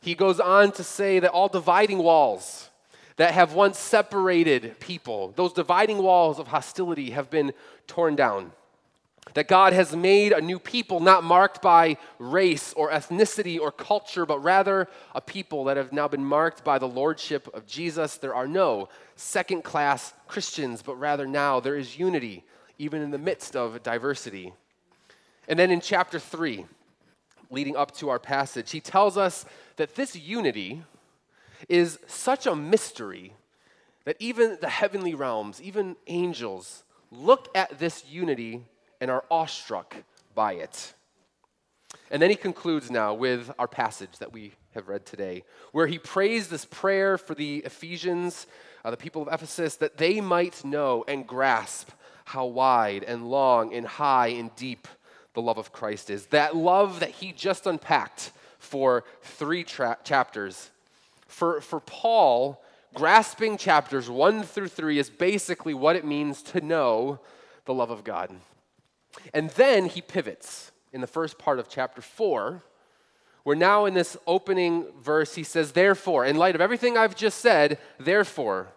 He 0.00 0.14
goes 0.14 0.40
on 0.40 0.72
to 0.72 0.82
say 0.82 1.20
that 1.20 1.30
all 1.30 1.48
dividing 1.48 1.98
walls 1.98 2.70
that 3.16 3.34
have 3.34 3.52
once 3.52 3.78
separated 3.78 4.80
people, 4.80 5.32
those 5.36 5.52
dividing 5.52 5.98
walls 5.98 6.38
of 6.38 6.48
hostility, 6.48 7.10
have 7.10 7.30
been 7.30 7.52
torn 7.86 8.16
down. 8.16 8.52
That 9.34 9.48
God 9.48 9.72
has 9.72 9.96
made 9.96 10.32
a 10.32 10.40
new 10.40 10.58
people 10.58 11.00
not 11.00 11.24
marked 11.24 11.62
by 11.62 11.96
race 12.18 12.72
or 12.74 12.90
ethnicity 12.90 13.58
or 13.58 13.72
culture, 13.72 14.26
but 14.26 14.42
rather 14.42 14.88
a 15.14 15.20
people 15.20 15.64
that 15.64 15.76
have 15.76 15.92
now 15.92 16.06
been 16.06 16.24
marked 16.24 16.64
by 16.64 16.78
the 16.78 16.88
lordship 16.88 17.48
of 17.54 17.66
Jesus. 17.66 18.16
There 18.18 18.34
are 18.34 18.46
no 18.46 18.88
second 19.16 19.64
class 19.64 20.12
Christians, 20.28 20.82
but 20.82 20.96
rather 20.96 21.26
now 21.26 21.60
there 21.60 21.76
is 21.76 21.98
unity, 21.98 22.44
even 22.78 23.00
in 23.00 23.10
the 23.10 23.18
midst 23.18 23.56
of 23.56 23.82
diversity. 23.82 24.52
And 25.48 25.58
then 25.58 25.70
in 25.70 25.80
chapter 25.80 26.18
3, 26.18 26.66
leading 27.50 27.76
up 27.76 27.94
to 27.96 28.08
our 28.10 28.18
passage, 28.18 28.70
he 28.70 28.80
tells 28.80 29.16
us 29.16 29.44
that 29.76 29.94
this 29.94 30.14
unity 30.14 30.82
is 31.68 31.98
such 32.06 32.46
a 32.46 32.54
mystery 32.54 33.32
that 34.04 34.16
even 34.18 34.58
the 34.60 34.68
heavenly 34.68 35.14
realms, 35.14 35.62
even 35.62 35.96
angels, 36.06 36.84
look 37.10 37.48
at 37.54 37.78
this 37.78 38.04
unity 38.08 38.64
and 39.02 39.10
are 39.10 39.24
awestruck 39.32 39.96
by 40.32 40.52
it. 40.52 40.94
And 42.12 42.22
then 42.22 42.30
he 42.30 42.36
concludes 42.36 42.88
now 42.88 43.14
with 43.14 43.50
our 43.58 43.66
passage 43.66 44.16
that 44.20 44.32
we 44.32 44.52
have 44.76 44.88
read 44.88 45.04
today, 45.04 45.42
where 45.72 45.88
he 45.88 45.98
prays 45.98 46.46
this 46.46 46.64
prayer 46.64 47.18
for 47.18 47.34
the 47.34 47.56
Ephesians, 47.64 48.46
uh, 48.84 48.92
the 48.92 48.96
people 48.96 49.20
of 49.20 49.26
Ephesus, 49.26 49.74
that 49.76 49.96
they 49.96 50.20
might 50.20 50.64
know 50.64 51.04
and 51.08 51.26
grasp 51.26 51.90
how 52.26 52.46
wide 52.46 53.02
and 53.02 53.28
long 53.28 53.74
and 53.74 53.84
high 53.84 54.28
and 54.28 54.54
deep 54.54 54.86
the 55.34 55.42
love 55.42 55.58
of 55.58 55.72
Christ 55.72 56.08
is. 56.08 56.26
That 56.26 56.54
love 56.54 57.00
that 57.00 57.10
he 57.10 57.32
just 57.32 57.66
unpacked 57.66 58.30
for 58.60 59.02
three 59.22 59.64
tra- 59.64 59.98
chapters. 60.04 60.70
For, 61.26 61.60
for 61.60 61.80
Paul, 61.80 62.62
grasping 62.94 63.56
chapters 63.56 64.08
one 64.08 64.44
through 64.44 64.68
three 64.68 65.00
is 65.00 65.10
basically 65.10 65.74
what 65.74 65.96
it 65.96 66.04
means 66.04 66.40
to 66.44 66.60
know 66.60 67.18
the 67.64 67.74
love 67.74 67.90
of 67.90 68.04
God. 68.04 68.30
And 69.32 69.50
then 69.50 69.86
he 69.86 70.00
pivots 70.00 70.72
in 70.92 71.00
the 71.00 71.06
first 71.06 71.38
part 71.38 71.58
of 71.58 71.68
chapter 71.68 72.02
4, 72.02 72.62
where 73.44 73.56
now 73.56 73.86
in 73.86 73.94
this 73.94 74.16
opening 74.26 74.86
verse 75.00 75.34
he 75.34 75.42
says, 75.42 75.72
Therefore, 75.72 76.24
in 76.24 76.36
light 76.36 76.54
of 76.54 76.60
everything 76.60 76.96
I've 76.96 77.16
just 77.16 77.38
said, 77.38 77.78
therefore, 77.98 78.68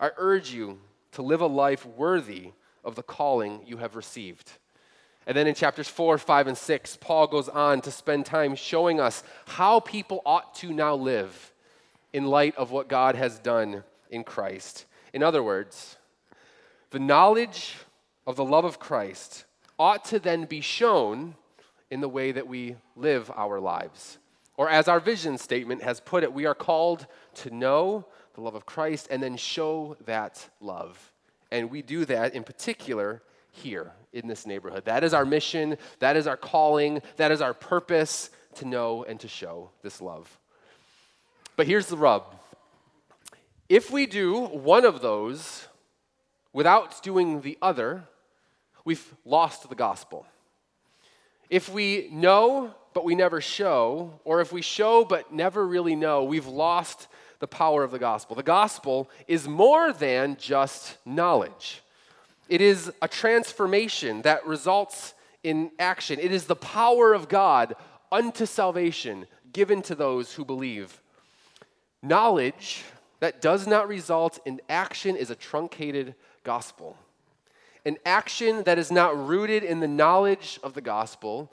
I 0.00 0.10
urge 0.16 0.52
you 0.52 0.78
to 1.12 1.22
live 1.22 1.40
a 1.40 1.46
life 1.46 1.84
worthy 1.86 2.52
of 2.84 2.94
the 2.94 3.02
calling 3.02 3.60
you 3.66 3.78
have 3.78 3.96
received. 3.96 4.50
And 5.26 5.36
then 5.36 5.46
in 5.46 5.54
chapters 5.54 5.88
4, 5.88 6.16
5, 6.16 6.46
and 6.46 6.56
6, 6.56 6.96
Paul 6.96 7.26
goes 7.26 7.48
on 7.48 7.82
to 7.82 7.90
spend 7.90 8.24
time 8.24 8.54
showing 8.56 8.98
us 8.98 9.22
how 9.46 9.80
people 9.80 10.22
ought 10.24 10.54
to 10.56 10.72
now 10.72 10.94
live 10.94 11.52
in 12.12 12.24
light 12.24 12.56
of 12.56 12.70
what 12.70 12.88
God 12.88 13.14
has 13.14 13.38
done 13.38 13.84
in 14.10 14.24
Christ. 14.24 14.86
In 15.12 15.22
other 15.22 15.42
words, 15.42 15.96
the 16.90 16.98
knowledge 16.98 17.76
of 18.28 18.36
the 18.36 18.44
love 18.44 18.66
of 18.66 18.78
Christ 18.78 19.46
ought 19.78 20.04
to 20.04 20.18
then 20.18 20.44
be 20.44 20.60
shown 20.60 21.34
in 21.90 22.02
the 22.02 22.08
way 22.10 22.30
that 22.30 22.46
we 22.46 22.76
live 22.94 23.32
our 23.34 23.58
lives. 23.58 24.18
Or, 24.58 24.68
as 24.68 24.86
our 24.86 25.00
vision 25.00 25.38
statement 25.38 25.82
has 25.82 25.98
put 25.98 26.22
it, 26.22 26.34
we 26.34 26.44
are 26.44 26.54
called 26.54 27.06
to 27.36 27.50
know 27.50 28.04
the 28.34 28.42
love 28.42 28.54
of 28.54 28.66
Christ 28.66 29.08
and 29.10 29.22
then 29.22 29.38
show 29.38 29.96
that 30.04 30.46
love. 30.60 31.10
And 31.50 31.70
we 31.70 31.80
do 31.80 32.04
that 32.04 32.34
in 32.34 32.44
particular 32.44 33.22
here 33.50 33.92
in 34.12 34.28
this 34.28 34.44
neighborhood. 34.44 34.84
That 34.84 35.04
is 35.04 35.14
our 35.14 35.24
mission, 35.24 35.78
that 36.00 36.14
is 36.14 36.26
our 36.26 36.36
calling, 36.36 37.00
that 37.16 37.32
is 37.32 37.40
our 37.40 37.54
purpose 37.54 38.28
to 38.56 38.66
know 38.66 39.04
and 39.04 39.18
to 39.20 39.28
show 39.28 39.70
this 39.82 40.02
love. 40.02 40.38
But 41.56 41.66
here's 41.66 41.86
the 41.86 41.96
rub 41.96 42.24
if 43.70 43.90
we 43.90 44.04
do 44.04 44.44
one 44.44 44.84
of 44.84 45.00
those 45.00 45.66
without 46.52 47.02
doing 47.02 47.40
the 47.40 47.56
other, 47.62 48.04
we've 48.88 49.14
lost 49.26 49.68
the 49.68 49.74
gospel. 49.74 50.24
If 51.50 51.68
we 51.68 52.08
know, 52.10 52.74
but 52.94 53.04
we 53.04 53.14
never 53.14 53.42
show, 53.42 54.18
or 54.24 54.40
if 54.40 54.50
we 54.50 54.62
show, 54.62 55.04
but 55.04 55.30
never 55.30 55.66
really 55.66 55.94
know, 55.94 56.24
we've 56.24 56.46
lost 56.46 57.06
the 57.38 57.46
power 57.46 57.84
of 57.84 57.90
the 57.90 57.98
gospel. 57.98 58.34
The 58.34 58.42
gospel 58.42 59.10
is 59.26 59.46
more 59.46 59.92
than 59.92 60.38
just 60.40 60.96
knowledge, 61.04 61.82
it 62.48 62.62
is 62.62 62.90
a 63.02 63.08
transformation 63.08 64.22
that 64.22 64.46
results 64.46 65.12
in 65.42 65.70
action. 65.78 66.18
It 66.18 66.32
is 66.32 66.46
the 66.46 66.56
power 66.56 67.12
of 67.12 67.28
God 67.28 67.76
unto 68.10 68.46
salvation 68.46 69.26
given 69.52 69.82
to 69.82 69.94
those 69.94 70.32
who 70.32 70.46
believe. 70.46 70.98
Knowledge 72.02 72.84
that 73.20 73.42
does 73.42 73.66
not 73.66 73.86
result 73.86 74.38
in 74.46 74.62
action 74.70 75.14
is 75.14 75.28
a 75.28 75.34
truncated 75.34 76.14
gospel. 76.42 76.96
An 77.88 77.96
action 78.04 78.64
that 78.64 78.78
is 78.78 78.92
not 78.92 79.16
rooted 79.16 79.64
in 79.64 79.80
the 79.80 79.88
knowledge 79.88 80.60
of 80.62 80.74
the 80.74 80.82
gospel 80.82 81.50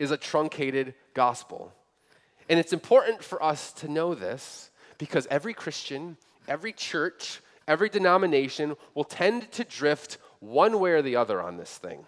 is 0.00 0.10
a 0.10 0.16
truncated 0.16 0.94
gospel. 1.14 1.72
And 2.48 2.58
it's 2.58 2.72
important 2.72 3.22
for 3.22 3.40
us 3.40 3.72
to 3.74 3.88
know 3.88 4.12
this 4.12 4.72
because 4.98 5.28
every 5.30 5.54
Christian, 5.54 6.16
every 6.48 6.72
church, 6.72 7.40
every 7.68 7.88
denomination 7.88 8.74
will 8.96 9.04
tend 9.04 9.52
to 9.52 9.62
drift 9.62 10.18
one 10.40 10.80
way 10.80 10.90
or 10.90 11.02
the 11.02 11.14
other 11.14 11.40
on 11.40 11.56
this 11.56 11.78
thing. 11.78 12.04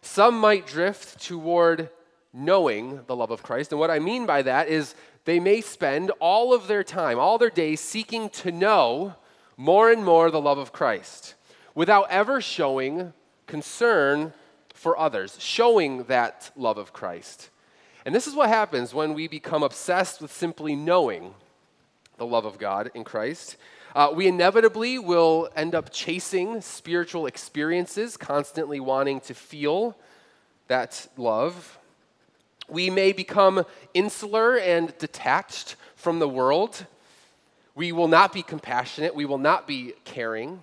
Some 0.00 0.40
might 0.40 0.66
drift 0.66 1.22
toward 1.22 1.90
knowing 2.32 3.02
the 3.08 3.16
love 3.16 3.30
of 3.30 3.42
Christ. 3.42 3.72
And 3.72 3.78
what 3.78 3.90
I 3.90 3.98
mean 3.98 4.24
by 4.24 4.40
that 4.40 4.68
is 4.68 4.94
they 5.26 5.38
may 5.38 5.60
spend 5.60 6.12
all 6.18 6.54
of 6.54 6.66
their 6.66 6.82
time, 6.82 7.18
all 7.18 7.36
their 7.36 7.50
days, 7.50 7.82
seeking 7.82 8.30
to 8.30 8.50
know 8.50 9.16
more 9.58 9.90
and 9.92 10.02
more 10.02 10.30
the 10.30 10.40
love 10.40 10.56
of 10.56 10.72
Christ 10.72 11.34
without 11.76 12.10
ever 12.10 12.40
showing 12.40 13.12
concern 13.46 14.32
for 14.74 14.98
others, 14.98 15.36
showing 15.38 16.04
that 16.04 16.50
love 16.56 16.78
of 16.78 16.92
Christ. 16.92 17.50
And 18.04 18.14
this 18.14 18.26
is 18.26 18.34
what 18.34 18.48
happens 18.48 18.92
when 18.92 19.14
we 19.14 19.28
become 19.28 19.62
obsessed 19.62 20.20
with 20.20 20.32
simply 20.32 20.74
knowing 20.74 21.34
the 22.16 22.26
love 22.26 22.46
of 22.46 22.58
God 22.58 22.90
in 22.94 23.04
Christ. 23.04 23.56
Uh, 23.94 24.10
we 24.14 24.26
inevitably 24.26 24.98
will 24.98 25.50
end 25.54 25.74
up 25.74 25.90
chasing 25.92 26.60
spiritual 26.60 27.26
experiences, 27.26 28.16
constantly 28.16 28.80
wanting 28.80 29.20
to 29.20 29.34
feel 29.34 29.96
that 30.68 31.08
love. 31.16 31.78
We 32.68 32.90
may 32.90 33.12
become 33.12 33.64
insular 33.92 34.56
and 34.56 34.96
detached 34.98 35.76
from 35.94 36.20
the 36.20 36.28
world. 36.28 36.86
We 37.74 37.92
will 37.92 38.08
not 38.08 38.32
be 38.32 38.42
compassionate. 38.42 39.14
We 39.14 39.26
will 39.26 39.38
not 39.38 39.66
be 39.66 39.92
caring. 40.04 40.62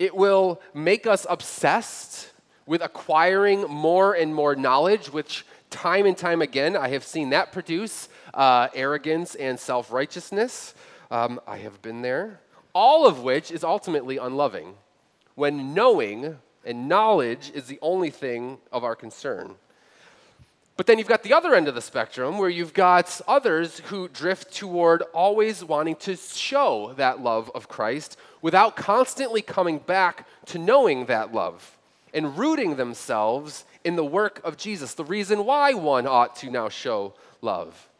It 0.00 0.16
will 0.16 0.60
make 0.74 1.06
us 1.06 1.26
obsessed 1.28 2.30
with 2.66 2.82
acquiring 2.82 3.62
more 3.68 4.14
and 4.14 4.34
more 4.34 4.56
knowledge, 4.56 5.12
which 5.12 5.44
time 5.68 6.06
and 6.06 6.16
time 6.16 6.40
again 6.42 6.74
I 6.76 6.88
have 6.88 7.04
seen 7.04 7.30
that 7.30 7.52
produce 7.52 8.08
uh, 8.32 8.68
arrogance 8.74 9.34
and 9.36 9.60
self 9.60 9.92
righteousness. 9.92 10.74
Um, 11.10 11.38
I 11.46 11.58
have 11.58 11.82
been 11.82 12.02
there. 12.02 12.40
all 12.72 13.06
of 13.06 13.20
which 13.22 13.50
is 13.50 13.62
ultimately 13.64 14.16
unloving 14.16 14.74
when 15.34 15.74
knowing 15.74 16.38
and 16.64 16.88
knowledge 16.88 17.50
is 17.54 17.66
the 17.66 17.78
only 17.82 18.10
thing 18.10 18.58
of 18.72 18.84
our 18.84 18.94
concern. 18.96 19.56
But 20.80 20.86
then 20.86 20.96
you've 20.96 21.08
got 21.08 21.22
the 21.22 21.34
other 21.34 21.54
end 21.54 21.68
of 21.68 21.74
the 21.74 21.82
spectrum 21.82 22.38
where 22.38 22.48
you've 22.48 22.72
got 22.72 23.20
others 23.28 23.80
who 23.80 24.08
drift 24.08 24.54
toward 24.54 25.02
always 25.12 25.62
wanting 25.62 25.96
to 25.96 26.16
show 26.16 26.94
that 26.96 27.20
love 27.20 27.50
of 27.54 27.68
Christ 27.68 28.16
without 28.40 28.76
constantly 28.76 29.42
coming 29.42 29.76
back 29.76 30.26
to 30.46 30.58
knowing 30.58 31.04
that 31.04 31.34
love 31.34 31.76
and 32.14 32.38
rooting 32.38 32.76
themselves 32.76 33.66
in 33.84 33.96
the 33.96 34.04
work 34.06 34.40
of 34.42 34.56
Jesus, 34.56 34.94
the 34.94 35.04
reason 35.04 35.44
why 35.44 35.74
one 35.74 36.06
ought 36.06 36.34
to 36.36 36.50
now 36.50 36.70
show 36.70 37.12
love. 37.42 37.90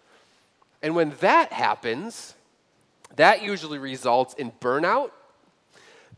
And 0.80 0.96
when 0.96 1.10
that 1.20 1.52
happens, 1.52 2.34
that 3.16 3.42
usually 3.42 3.76
results 3.76 4.32
in 4.32 4.52
burnout. 4.52 5.10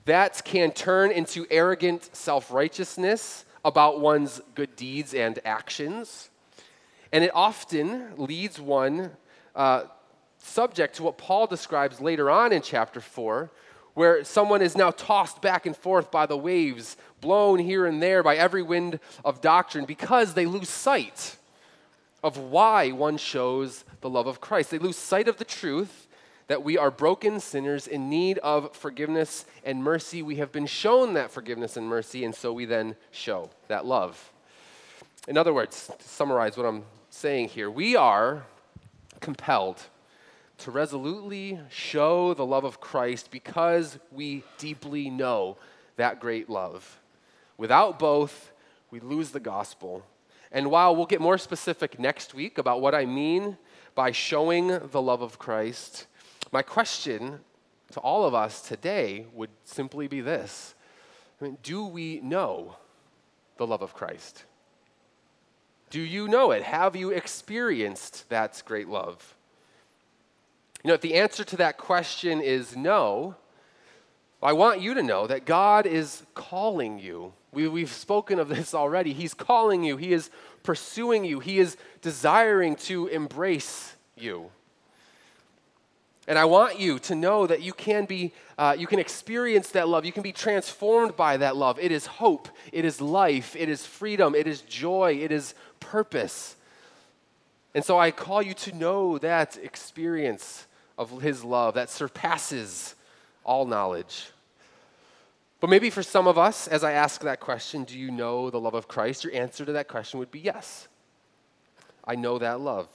That 0.05 0.41
can 0.45 0.71
turn 0.71 1.11
into 1.11 1.45
arrogant 1.51 2.15
self 2.15 2.53
righteousness 2.53 3.47
about 3.65 3.99
one's 3.99 4.41
good 4.55 4.77
deeds 4.77 5.13
and 5.13 5.41
actions. 5.45 6.29
And 7.13 7.23
it 7.23 7.31
often 7.35 8.17
leads 8.17 8.59
one 8.59 9.11
uh, 9.55 9.85
subject 10.39 10.97
to 10.97 11.03
what 11.03 11.19
Paul 11.19 11.47
describes 11.47 12.01
later 12.01 12.31
on 12.31 12.53
in 12.53 12.63
chapter 12.63 13.01
4, 13.01 13.51
where 13.95 14.25
someone 14.25 14.63
is 14.63 14.77
now 14.77 14.91
tossed 14.91 15.43
back 15.43 15.67
and 15.67 15.77
forth 15.77 16.11
by 16.11 16.25
the 16.25 16.37
waves, 16.37 16.97
blown 17.21 17.59
here 17.59 17.85
and 17.85 18.03
there 18.03 18.23
by 18.23 18.37
every 18.37 18.63
wind 18.63 18.99
of 19.25 19.43
doctrine, 19.43 19.85
because 19.85 20.33
they 20.33 20.47
lose 20.47 20.71
sight 20.71 21.37
of 22.23 22.39
why 22.39 22.91
one 22.93 23.19
shows 23.19 23.85
the 24.01 24.09
love 24.09 24.27
of 24.27 24.41
Christ. 24.41 24.71
They 24.71 24.79
lose 24.79 24.97
sight 24.97 25.29
of 25.29 25.37
the 25.37 25.45
truth 25.45 26.07
that 26.47 26.63
we 26.63 26.79
are 26.79 26.91
broken 26.91 27.41
sinners 27.41 27.87
in 27.87 28.09
need 28.09 28.39
of 28.39 28.75
forgiveness 28.75 29.45
and 29.65 29.83
mercy. 29.83 30.23
We 30.23 30.37
have 30.37 30.53
been 30.53 30.67
shown 30.67 31.15
that 31.15 31.31
forgiveness 31.31 31.77
and 31.77 31.87
mercy, 31.87 32.25
and 32.25 32.35
so 32.35 32.53
we 32.53 32.65
then 32.65 32.97
show 33.11 33.51
that 33.69 33.85
love. 33.85 34.33
In 35.29 35.37
other 35.37 35.53
words, 35.53 35.91
to 35.99 36.09
summarize 36.09 36.57
what 36.57 36.67
I'm 36.67 36.85
saying 37.13 37.49
here, 37.49 37.71
we 37.71 37.95
are 37.95 38.45
compelled 39.21 39.81
to 40.59 40.71
resolutely 40.71 41.61
show 41.69 42.33
the 42.35 42.47
love 42.47 42.65
of 42.65 42.81
Christ 42.81 43.31
because 43.31 43.99
we 44.11 44.45
deeply 44.59 45.11
know 45.11 45.59
that 45.97 46.21
great 46.21 46.49
love. 46.49 47.01
Without 47.59 47.99
both, 47.99 48.53
we 48.91 48.99
lose 48.99 49.31
the 49.31 49.41
gospel. 49.41 50.05
And 50.51 50.71
while 50.71 50.97
we'll 50.97 51.07
get 51.07 51.21
more 51.21 51.39
specific 51.39 51.99
next 51.99 52.35
week 52.35 52.59
about 52.59 52.81
what 52.81 52.95
I 52.95 53.05
mean 53.05 53.59
by 53.95 54.11
showing 54.11 54.69
the 54.69 55.03
love 55.03 55.21
of 55.21 55.39
Christ, 55.39 56.07
my 56.51 56.63
question 56.63 57.41
to 57.93 58.01
all 58.01 58.25
of 58.25 58.35
us 58.35 58.63
today 58.63 59.27
would 59.35 59.51
simply 59.65 60.09
be 60.09 60.23
this 60.23 60.75
I 61.41 61.45
mean, 61.45 61.59
Do 61.63 61.85
we 61.85 62.21
know 62.21 62.77
the 63.59 63.67
love 63.67 63.83
of 63.83 63.93
Christ? 63.93 64.45
Do 65.93 66.01
you 66.01 66.27
know 66.27 66.53
it? 66.53 66.63
Have 66.63 66.97
you 66.97 67.11
experienced 67.11 68.27
that 68.31 68.63
great 68.65 68.89
love? 68.89 69.35
You 70.83 70.89
know, 70.89 70.95
if 70.95 71.03
the 71.03 71.17
answer 71.17 71.45
to 71.45 71.57
that 71.59 71.77
question 71.77 72.41
is 72.41 72.75
no, 72.75 73.37
I 74.43 74.55
want 74.55 74.81
you 74.81 74.95
to 74.95 75.03
know 75.03 75.27
that 75.27 75.45
God 75.45 75.85
is 75.85 76.23
calling 76.33 76.99
you. 76.99 77.35
We, 77.53 77.69
we've 77.69 77.93
spoken 77.93 78.39
of 78.39 78.49
this 78.49 78.73
already. 78.73 79.13
He's 79.13 79.35
calling 79.35 79.85
you, 79.85 79.99
He 79.99 80.15
is 80.15 80.31
pursuing 80.63 81.27
you, 81.27 81.41
He 81.41 81.59
is 81.59 81.77
desiring 82.01 82.77
to 82.77 83.09
embrace 83.09 83.95
you. 84.17 84.51
And 86.29 86.39
I 86.39 86.45
want 86.45 86.79
you 86.79 86.99
to 87.01 87.15
know 87.15 87.47
that 87.47 87.63
you 87.63 87.73
can 87.73 88.05
be, 88.05 88.33
uh, 88.57 88.77
you 88.79 88.87
can 88.87 89.01
experience 89.01 89.71
that 89.71 89.89
love. 89.89 90.05
You 90.05 90.13
can 90.13 90.23
be 90.23 90.33
transformed 90.33 91.17
by 91.17 91.37
that 91.39 91.57
love. 91.57 91.79
It 91.81 91.91
is 91.91 92.07
hope. 92.07 92.49
It 92.71 92.85
is 92.85 93.01
life. 93.01 93.57
It 93.57 93.69
is 93.69 93.85
freedom. 93.85 94.35
It 94.35 94.47
is 94.47 94.61
joy. 94.61 95.19
It 95.21 95.33
is 95.33 95.55
purpose. 95.81 96.55
And 97.75 97.85
so 97.85 97.99
I 97.99 98.11
call 98.13 98.41
you 98.41 98.55
to 98.55 98.77
know 98.77 99.19
that 99.19 99.59
experience 99.63 100.67
of 100.97 101.23
His 101.23 101.43
love 101.43 101.75
that 101.75 101.91
surpasses 101.91 102.95
all 103.45 103.67
knowledge. 103.67 104.31
But 105.61 105.71
maybe 105.71 105.91
for 105.91 106.03
some 106.03 106.27
of 106.27 106.39
us, 106.39 106.69
as 106.69 106.85
I 106.85 106.93
ask 106.93 107.21
that 107.23 107.41
question, 107.41 107.85
do 107.85 107.99
you 107.99 108.11
know 108.11 108.51
the 108.51 108.61
love 108.61 108.75
of 108.75 108.89
Christ? 108.89 109.25
Your 109.25 109.33
answer 109.33 109.65
to 109.65 109.73
that 109.73 109.89
question 109.89 110.19
would 110.19 110.31
be 110.31 110.41
yes. 110.41 110.89
I 112.05 112.17
know 112.17 112.39
that 112.39 112.61
love. 112.61 112.89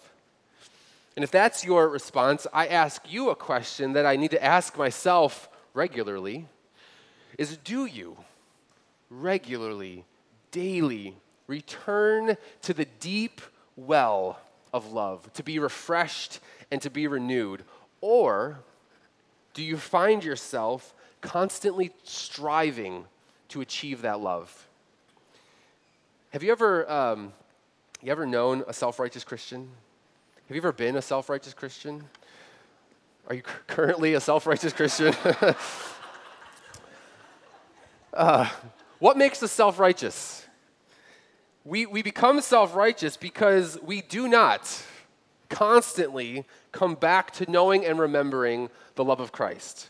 And 1.18 1.24
if 1.24 1.32
that's 1.32 1.66
your 1.66 1.90
response, 1.90 2.46
I 2.54 2.68
ask 2.68 3.12
you 3.12 3.32
a 3.32 3.36
question 3.36 3.94
that 3.94 4.06
I 4.06 4.18
need 4.18 4.30
to 4.32 4.44
ask 4.44 4.78
myself 4.78 5.50
regularly 5.74 6.46
is 7.40 7.58
do 7.58 7.88
you 7.88 8.18
regularly, 9.10 10.06
daily 10.52 11.18
return 11.48 12.38
to 12.62 12.72
the 12.72 12.86
deep 13.00 13.42
well 13.76 14.40
of 14.72 14.94
love 14.94 15.34
to 15.34 15.42
be 15.42 15.58
refreshed 15.58 16.40
and 16.70 16.84
to 16.84 16.92
be 16.92 17.08
renewed? 17.08 17.64
Or 18.00 18.60
do 19.56 19.64
you 19.64 19.78
find 19.78 20.24
yourself 20.24 20.94
constantly 21.22 21.94
striving 22.04 23.06
to 23.48 23.62
achieve 23.62 24.04
that 24.04 24.20
love? 24.20 24.68
Have 26.30 26.44
you 26.44 26.52
ever, 26.52 26.88
um, 26.92 27.34
you 28.04 28.12
ever 28.12 28.28
known 28.28 28.64
a 28.68 28.74
self 28.74 29.00
righteous 29.00 29.24
Christian? 29.24 29.72
Have 30.48 30.56
you 30.56 30.62
ever 30.62 30.72
been 30.72 30.96
a 30.96 31.02
self 31.02 31.28
righteous 31.28 31.54
Christian? 31.54 32.06
Are 33.28 33.36
you 33.36 33.42
currently 33.42 34.14
a 34.14 34.22
self 34.22 34.48
righteous 34.48 34.72
Christian? 34.72 35.14
uh, 38.14 38.50
what 39.00 39.18
makes 39.18 39.44
us 39.44 39.52
self 39.52 39.78
righteous? 39.78 40.46
We, 41.66 41.86
we 41.86 42.02
become 42.02 42.40
self 42.40 42.78
righteous 42.78 43.18
because 43.18 43.78
we 43.84 44.00
do 44.00 44.30
not 44.30 44.86
constantly 45.50 46.46
come 46.72 46.96
back 46.96 47.32
to 47.32 47.52
knowing 47.52 47.86
and 47.86 48.00
remembering 48.00 48.70
the 48.96 49.04
love 49.04 49.20
of 49.20 49.34
Christ. 49.34 49.90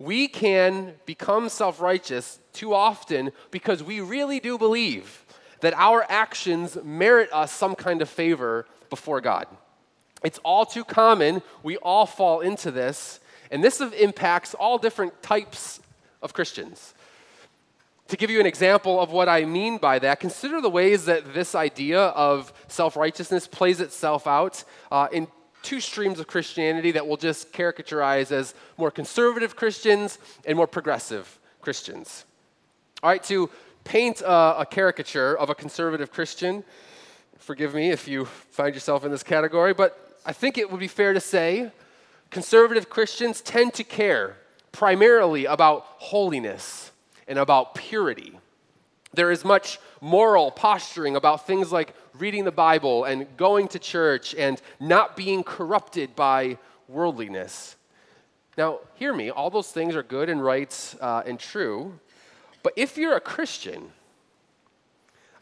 We 0.00 0.26
can 0.26 0.94
become 1.06 1.48
self 1.48 1.80
righteous 1.80 2.40
too 2.52 2.74
often 2.74 3.30
because 3.52 3.84
we 3.84 4.00
really 4.00 4.40
do 4.40 4.58
believe 4.58 5.24
that 5.60 5.74
our 5.74 6.04
actions 6.08 6.76
merit 6.82 7.32
us 7.32 7.52
some 7.52 7.76
kind 7.76 8.02
of 8.02 8.08
favor 8.08 8.66
before 8.90 9.20
God. 9.20 9.46
It's 10.22 10.38
all 10.44 10.66
too 10.66 10.84
common. 10.84 11.42
We 11.62 11.76
all 11.78 12.06
fall 12.06 12.40
into 12.40 12.70
this. 12.70 13.20
And 13.50 13.64
this 13.64 13.80
impacts 13.80 14.54
all 14.54 14.78
different 14.78 15.22
types 15.22 15.80
of 16.22 16.32
Christians. 16.32 16.94
To 18.08 18.16
give 18.16 18.30
you 18.30 18.40
an 18.40 18.46
example 18.46 19.00
of 19.00 19.12
what 19.12 19.28
I 19.28 19.44
mean 19.44 19.78
by 19.78 19.98
that, 20.00 20.20
consider 20.20 20.60
the 20.60 20.68
ways 20.68 21.04
that 21.04 21.32
this 21.32 21.54
idea 21.54 22.00
of 22.00 22.52
self 22.68 22.96
righteousness 22.96 23.46
plays 23.46 23.80
itself 23.80 24.26
out 24.26 24.64
uh, 24.90 25.08
in 25.12 25.28
two 25.62 25.80
streams 25.80 26.18
of 26.18 26.26
Christianity 26.26 26.90
that 26.92 27.06
we'll 27.06 27.16
just 27.16 27.52
caricaturize 27.52 28.32
as 28.32 28.54
more 28.76 28.90
conservative 28.90 29.56
Christians 29.56 30.18
and 30.44 30.56
more 30.56 30.66
progressive 30.66 31.38
Christians. 31.60 32.24
All 33.02 33.10
right, 33.10 33.22
to 33.24 33.50
paint 33.84 34.22
a, 34.22 34.60
a 34.60 34.66
caricature 34.68 35.36
of 35.36 35.50
a 35.50 35.54
conservative 35.54 36.10
Christian, 36.10 36.64
forgive 37.40 37.74
me 37.74 37.90
if 37.90 38.06
you 38.06 38.26
find 38.26 38.74
yourself 38.74 39.04
in 39.04 39.10
this 39.10 39.22
category, 39.22 39.74
but 39.74 40.18
I 40.24 40.32
think 40.32 40.58
it 40.58 40.70
would 40.70 40.78
be 40.78 40.88
fair 40.88 41.12
to 41.12 41.20
say 41.20 41.72
conservative 42.30 42.88
Christians 42.88 43.40
tend 43.40 43.74
to 43.74 43.84
care 43.84 44.36
primarily 44.70 45.46
about 45.46 45.84
holiness 45.98 46.92
and 47.26 47.38
about 47.38 47.74
purity. 47.74 48.38
There 49.14 49.32
is 49.32 49.44
much 49.44 49.80
moral 50.00 50.50
posturing 50.50 51.16
about 51.16 51.46
things 51.46 51.72
like 51.72 51.94
reading 52.18 52.44
the 52.44 52.52
Bible 52.52 53.04
and 53.04 53.26
going 53.36 53.68
to 53.68 53.78
church 53.78 54.34
and 54.34 54.60
not 54.78 55.16
being 55.16 55.42
corrupted 55.42 56.14
by 56.14 56.58
worldliness. 56.86 57.74
Now, 58.56 58.80
hear 58.94 59.14
me, 59.14 59.30
all 59.30 59.50
those 59.50 59.72
things 59.72 59.96
are 59.96 60.02
good 60.02 60.28
and 60.28 60.44
right 60.44 60.94
uh, 61.00 61.22
and 61.24 61.40
true, 61.40 61.98
but 62.62 62.74
if 62.76 62.98
you're 62.98 63.16
a 63.16 63.20
Christian, 63.20 63.90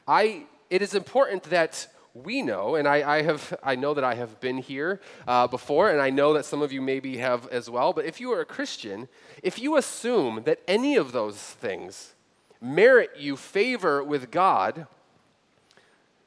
I, 0.07 0.45
it 0.71 0.83
is 0.83 0.95
important 0.95 1.45
that 1.45 1.87
we 2.15 2.43
know, 2.43 2.75
and 2.75 2.89
I, 2.89 3.19
I, 3.19 3.23
have, 3.23 3.59
I 3.63 3.77
know 3.77 3.95
that 3.95 4.05
I 4.05 4.15
have 4.15 4.41
been 4.41 4.59
here 4.59 5.01
uh, 5.27 5.47
before, 5.47 5.91
and 5.91 6.01
I 6.01 6.11
know 6.11 6.33
that 6.35 6.45
some 6.45 6.63
of 6.63 6.73
you 6.73 6.81
maybe 6.81 7.19
have 7.19 7.47
as 7.49 7.71
well, 7.71 7.93
but 7.93 8.05
if 8.05 8.21
you 8.21 8.33
are 8.33 8.41
a 8.41 8.45
Christian, 8.45 9.09
if 9.43 9.59
you 9.59 9.77
assume 9.77 10.43
that 10.45 10.61
any 10.67 10.97
of 10.97 11.13
those 11.13 11.37
things 11.37 12.15
merit 12.61 13.11
you 13.17 13.37
favor 13.37 14.03
with 14.03 14.31
God, 14.31 14.87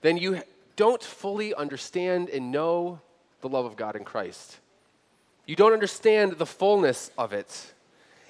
then 0.02 0.18
you 0.18 0.42
don't 0.76 1.04
fully 1.04 1.54
understand 1.54 2.30
and 2.30 2.52
know 2.52 3.02
the 3.42 3.50
love 3.50 3.66
of 3.66 3.76
God 3.76 3.96
in 3.96 4.04
Christ. 4.04 4.58
You 5.46 5.56
don't 5.56 5.74
understand 5.74 6.34
the 6.34 6.46
fullness 6.46 7.12
of 7.18 7.34
it. 7.34 7.74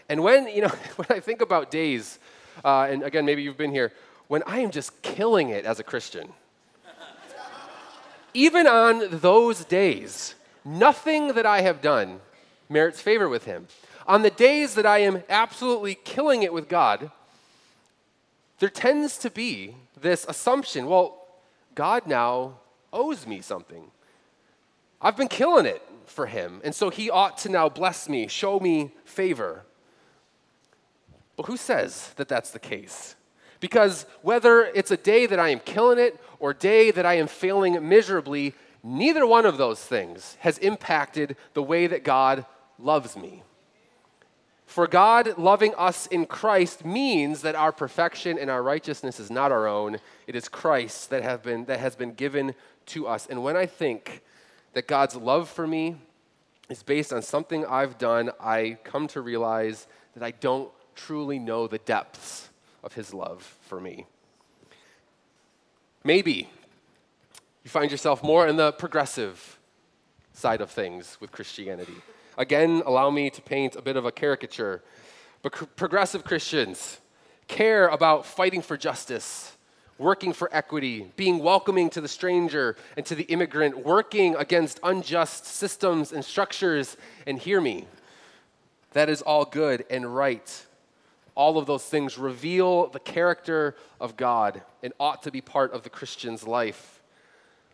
And 0.09 0.23
when, 0.23 0.47
you 0.47 0.61
know, 0.61 0.67
when 0.95 1.07
I 1.09 1.19
think 1.19 1.41
about 1.41 1.69
days, 1.69 2.19
uh, 2.65 2.87
and 2.89 3.03
again, 3.03 3.25
maybe 3.25 3.43
you've 3.43 3.57
been 3.57 3.71
here, 3.71 3.91
when 4.31 4.43
I 4.43 4.59
am 4.59 4.71
just 4.71 5.01
killing 5.01 5.49
it 5.49 5.65
as 5.65 5.81
a 5.81 5.83
Christian, 5.83 6.31
even 8.33 8.65
on 8.65 9.19
those 9.19 9.65
days, 9.65 10.35
nothing 10.63 11.33
that 11.33 11.45
I 11.45 11.59
have 11.59 11.81
done 11.81 12.21
merits 12.69 13.01
favor 13.01 13.27
with 13.27 13.43
him. 13.43 13.67
on 14.07 14.21
the 14.21 14.29
days 14.29 14.75
that 14.75 14.85
I 14.85 14.99
am 14.99 15.23
absolutely 15.27 15.95
killing 15.95 16.43
it 16.43 16.53
with 16.53 16.69
God, 16.69 17.11
there 18.59 18.69
tends 18.69 19.17
to 19.17 19.29
be 19.29 19.75
this 19.99 20.25
assumption 20.29 20.85
well, 20.85 21.27
God 21.75 22.07
now 22.07 22.53
owes 22.93 23.27
me 23.27 23.41
something. 23.41 23.91
I've 25.01 25.17
been 25.17 25.27
killing 25.27 25.65
it 25.65 25.81
for 26.05 26.27
him, 26.27 26.61
and 26.63 26.73
so 26.73 26.89
he 26.89 27.09
ought 27.09 27.37
to 27.39 27.49
now 27.49 27.67
bless 27.67 28.07
me, 28.07 28.29
show 28.29 28.61
me 28.61 28.93
favor. 29.03 29.65
But 31.35 31.47
who 31.47 31.57
says 31.57 32.13
that 32.15 32.29
that's 32.29 32.51
the 32.51 32.59
case? 32.59 33.17
Because 33.61 34.07
whether 34.23 34.65
it's 34.65 34.91
a 34.91 34.97
day 34.97 35.25
that 35.27 35.39
I 35.39 35.49
am 35.49 35.59
killing 35.59 35.99
it 35.99 36.19
or 36.39 36.53
day 36.53 36.91
that 36.91 37.05
I 37.05 37.13
am 37.13 37.27
failing 37.27 37.87
miserably, 37.87 38.55
neither 38.83 39.25
one 39.25 39.45
of 39.45 39.57
those 39.57 39.79
things 39.79 40.35
has 40.39 40.57
impacted 40.57 41.37
the 41.53 41.63
way 41.63 41.87
that 41.87 42.03
God 42.03 42.45
loves 42.77 43.15
me. 43.15 43.43
For 44.65 44.87
God 44.87 45.37
loving 45.37 45.75
us 45.77 46.07
in 46.07 46.25
Christ 46.25 46.83
means 46.83 47.41
that 47.43 47.55
our 47.55 47.71
perfection 47.71 48.39
and 48.39 48.49
our 48.49 48.63
righteousness 48.63 49.19
is 49.19 49.29
not 49.29 49.51
our 49.51 49.67
own. 49.67 49.97
It 50.25 50.35
is 50.35 50.49
Christ 50.49 51.11
that, 51.11 51.23
have 51.23 51.43
been, 51.43 51.65
that 51.65 51.79
has 51.79 51.95
been 51.95 52.13
given 52.13 52.55
to 52.87 53.07
us. 53.07 53.27
And 53.27 53.43
when 53.43 53.55
I 53.55 53.67
think 53.67 54.23
that 54.73 54.87
God's 54.87 55.15
love 55.15 55.49
for 55.49 55.67
me 55.67 55.97
is 56.69 56.81
based 56.81 57.13
on 57.13 57.21
something 57.21 57.65
I've 57.65 57.99
done, 57.99 58.31
I 58.39 58.79
come 58.83 59.07
to 59.09 59.21
realize 59.21 59.87
that 60.15 60.23
I 60.23 60.31
don't 60.31 60.71
truly 60.95 61.37
know 61.37 61.67
the 61.67 61.77
depths 61.79 62.49
of 62.83 62.93
His 62.93 63.13
love 63.13 63.57
for 63.61 63.79
me. 63.79 64.05
Maybe 66.03 66.49
you 67.63 67.69
find 67.69 67.91
yourself 67.91 68.23
more 68.23 68.47
in 68.47 68.55
the 68.55 68.71
progressive 68.71 69.59
side 70.33 70.61
of 70.61 70.71
things 70.71 71.17
with 71.19 71.31
Christianity. 71.31 71.95
Again, 72.37 72.81
allow 72.85 73.09
me 73.09 73.29
to 73.29 73.41
paint 73.41 73.75
a 73.75 73.81
bit 73.81 73.97
of 73.97 74.05
a 74.05 74.11
caricature. 74.11 74.81
But 75.43 75.75
progressive 75.75 76.23
Christians 76.23 76.99
care 77.47 77.87
about 77.87 78.25
fighting 78.25 78.61
for 78.61 78.77
justice, 78.77 79.55
working 79.97 80.33
for 80.33 80.49
equity, 80.51 81.11
being 81.15 81.39
welcoming 81.39 81.89
to 81.91 82.01
the 82.01 82.07
stranger 82.07 82.75
and 82.97 83.05
to 83.05 83.13
the 83.13 83.23
immigrant, 83.23 83.85
working 83.85 84.35
against 84.35 84.79
unjust 84.83 85.45
systems 85.45 86.11
and 86.11 86.25
structures. 86.25 86.97
And 87.27 87.37
hear 87.37 87.61
me, 87.61 87.85
that 88.93 89.09
is 89.09 89.21
all 89.21 89.45
good 89.45 89.85
and 89.89 90.15
right. 90.15 90.65
All 91.35 91.57
of 91.57 91.65
those 91.65 91.85
things 91.85 92.17
reveal 92.17 92.87
the 92.87 92.99
character 92.99 93.75
of 93.99 94.17
God 94.17 94.61
and 94.83 94.93
ought 94.99 95.23
to 95.23 95.31
be 95.31 95.41
part 95.41 95.73
of 95.73 95.83
the 95.83 95.89
Christian's 95.89 96.45
life. 96.45 97.01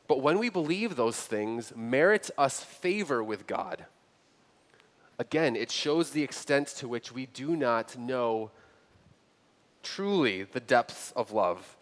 But 0.07 0.21
when 0.21 0.39
we 0.39 0.49
believe 0.49 0.95
those 0.95 1.17
things, 1.17 1.73
merit 1.75 2.29
us 2.37 2.63
favor 2.63 3.23
with 3.23 3.47
God. 3.47 3.85
Again, 5.19 5.55
it 5.55 5.71
shows 5.71 6.11
the 6.11 6.23
extent 6.23 6.67
to 6.77 6.87
which 6.87 7.11
we 7.11 7.25
do 7.25 7.55
not 7.55 7.97
know 7.97 8.51
truly 9.81 10.43
the 10.43 10.59
depths 10.59 11.11
of 11.15 11.31
love. 11.31 11.75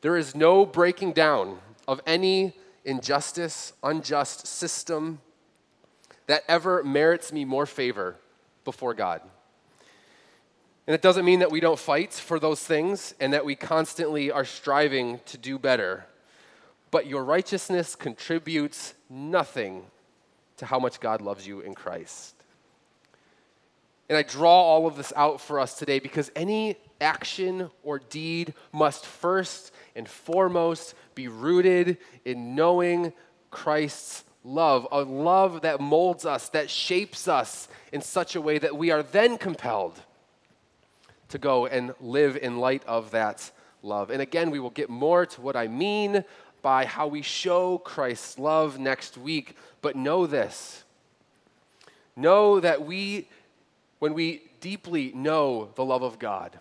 There 0.00 0.16
is 0.16 0.34
no 0.34 0.64
breaking 0.64 1.12
down 1.12 1.58
of 1.86 2.00
any 2.06 2.54
injustice, 2.84 3.74
unjust 3.82 4.46
system 4.46 5.20
that 6.26 6.44
ever 6.48 6.82
merits 6.82 7.32
me 7.32 7.44
more 7.44 7.66
favor 7.66 8.16
before 8.64 8.94
God. 8.94 9.20
And 10.86 10.94
it 10.94 11.02
doesn't 11.02 11.24
mean 11.24 11.38
that 11.38 11.50
we 11.50 11.60
don't 11.60 11.78
fight 11.78 12.12
for 12.12 12.40
those 12.40 12.60
things 12.60 13.14
and 13.20 13.32
that 13.32 13.44
we 13.44 13.54
constantly 13.54 14.30
are 14.30 14.44
striving 14.44 15.20
to 15.26 15.38
do 15.38 15.58
better. 15.58 16.06
But 16.90 17.06
your 17.06 17.24
righteousness 17.24 17.94
contributes 17.94 18.94
nothing 19.08 19.84
to 20.56 20.66
how 20.66 20.78
much 20.78 21.00
God 21.00 21.22
loves 21.22 21.46
you 21.46 21.60
in 21.60 21.74
Christ. 21.74 22.34
And 24.08 24.18
I 24.18 24.22
draw 24.22 24.52
all 24.52 24.86
of 24.86 24.96
this 24.96 25.12
out 25.16 25.40
for 25.40 25.60
us 25.60 25.74
today 25.78 26.00
because 26.00 26.30
any 26.34 26.76
action 27.00 27.70
or 27.82 27.98
deed 27.98 28.52
must 28.72 29.06
first 29.06 29.72
and 29.94 30.08
foremost 30.08 30.94
be 31.14 31.28
rooted 31.28 31.96
in 32.24 32.54
knowing 32.54 33.12
Christ's 33.50 34.24
love, 34.44 34.86
a 34.90 35.02
love 35.02 35.62
that 35.62 35.80
molds 35.80 36.26
us, 36.26 36.48
that 36.50 36.68
shapes 36.68 37.28
us 37.28 37.68
in 37.92 38.00
such 38.00 38.34
a 38.34 38.40
way 38.40 38.58
that 38.58 38.76
we 38.76 38.90
are 38.90 39.02
then 39.02 39.38
compelled 39.38 40.00
to 41.32 41.38
go 41.38 41.66
and 41.66 41.94
live 41.98 42.36
in 42.36 42.58
light 42.58 42.82
of 42.86 43.10
that 43.10 43.50
love. 43.82 44.10
And 44.10 44.20
again, 44.22 44.50
we 44.50 44.60
will 44.60 44.70
get 44.70 44.88
more 44.88 45.26
to 45.26 45.40
what 45.40 45.56
I 45.56 45.66
mean 45.66 46.24
by 46.60 46.84
how 46.84 47.06
we 47.06 47.22
show 47.22 47.78
Christ's 47.78 48.38
love 48.38 48.78
next 48.78 49.18
week. 49.18 49.56
But 49.80 49.96
know 49.96 50.26
this 50.26 50.84
know 52.14 52.60
that 52.60 52.84
we, 52.84 53.26
when 53.98 54.12
we 54.12 54.42
deeply 54.60 55.12
know 55.14 55.70
the 55.74 55.84
love 55.84 56.02
of 56.02 56.18
God, 56.18 56.58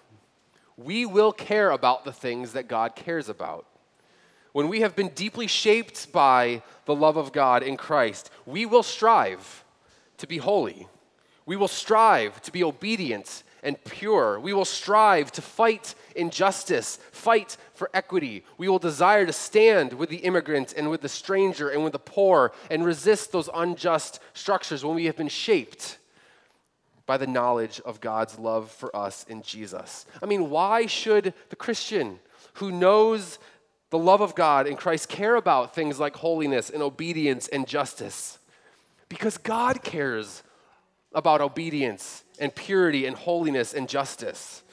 we 0.78 1.06
will 1.06 1.34
care 1.34 1.72
about 1.72 2.06
the 2.06 2.14
things 2.14 2.54
that 2.54 2.70
God 2.70 2.96
cares 2.96 3.28
about. 3.28 3.66
When 4.54 4.70
we 4.70 4.80
have 4.80 4.96
been 4.96 5.10
deeply 5.10 5.48
shaped 5.48 6.14
by 6.14 6.64
the 6.86 6.96
love 6.96 7.18
of 7.18 7.34
God 7.34 7.64
in 7.64 7.76
Christ, 7.76 8.30
we 8.46 8.66
will 8.66 8.84
strive 8.84 9.66
to 10.18 10.28
be 10.28 10.38
holy. 10.38 10.88
We 11.46 11.58
will 11.58 11.68
strive 11.68 12.42
to 12.44 12.52
be 12.54 12.64
obedient 12.64 13.44
and 13.64 13.84
pure. 13.84 14.40
We 14.40 14.54
will 14.54 14.66
strive 14.66 15.32
to 15.34 15.42
fight 15.42 15.96
injustice, 16.16 16.98
fight 17.12 17.58
for 17.74 17.90
equity. 17.94 18.44
We 18.58 18.68
will 18.68 18.80
desire 18.80 19.26
to 19.26 19.34
stand 19.34 19.94
with 19.94 20.10
the 20.10 20.18
immigrant 20.18 20.74
and 20.76 20.90
with 20.90 21.02
the 21.02 21.10
stranger 21.10 21.70
and 21.70 21.84
with 21.84 21.94
the 21.94 22.00
poor 22.00 22.52
and 22.70 22.86
resist 22.86 23.32
those 23.32 23.50
unjust 23.54 24.20
structures 24.34 24.84
when 24.84 24.96
we 24.96 25.06
have 25.06 25.18
been 25.18 25.28
shaped 25.28 25.98
by 27.06 27.18
the 27.18 27.28
knowledge 27.28 27.82
of 27.82 28.00
God's 28.00 28.40
love 28.40 28.72
for 28.72 28.96
us 28.96 29.26
in 29.28 29.42
Jesus. 29.42 30.06
I 30.22 30.26
mean, 30.26 30.50
why 30.50 30.86
should 30.86 31.34
the 31.50 31.56
Christian 31.56 32.20
who 32.54 32.72
knows 32.72 33.40
the 33.90 33.98
love 33.98 34.22
of 34.22 34.36
God 34.36 34.68
in 34.68 34.78
Christ 34.78 35.10
care 35.10 35.36
about 35.36 35.76
things 35.76 36.00
like 36.00 36.16
holiness 36.16 36.70
and 36.70 36.82
obedience 36.82 37.48
and 37.48 37.68
justice? 37.68 38.40
Because 39.10 39.38
God 39.38 39.84
cares 39.84 40.44
about 41.14 41.42
obedience 41.42 42.24
and 42.42 42.54
purity 42.54 43.06
and 43.06 43.16
holiness 43.16 43.74
and 43.74 43.88
justice. 43.88 44.64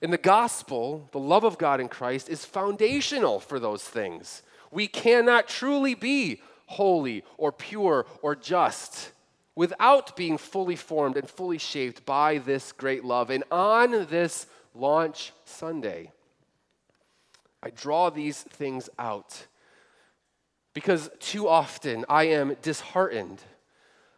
In 0.00 0.10
the 0.10 0.16
gospel, 0.16 1.08
the 1.12 1.18
love 1.18 1.44
of 1.44 1.58
God 1.58 1.80
in 1.80 1.88
Christ 1.88 2.30
is 2.30 2.46
foundational 2.46 3.40
for 3.40 3.60
those 3.60 3.82
things. 3.82 4.42
We 4.70 4.86
cannot 4.86 5.48
truly 5.48 5.94
be 5.94 6.40
holy 6.66 7.24
or 7.36 7.52
pure 7.52 8.06
or 8.22 8.34
just 8.34 9.10
without 9.54 10.16
being 10.16 10.38
fully 10.38 10.76
formed 10.76 11.16
and 11.16 11.28
fully 11.28 11.58
shaped 11.58 12.06
by 12.06 12.38
this 12.38 12.72
great 12.72 13.04
love. 13.04 13.28
And 13.28 13.44
on 13.50 14.06
this 14.06 14.46
launch 14.74 15.32
Sunday, 15.44 16.12
I 17.62 17.70
draw 17.70 18.08
these 18.08 18.42
things 18.42 18.88
out 18.98 19.46
because 20.72 21.10
too 21.18 21.48
often 21.48 22.04
I 22.08 22.24
am 22.24 22.56
disheartened 22.62 23.42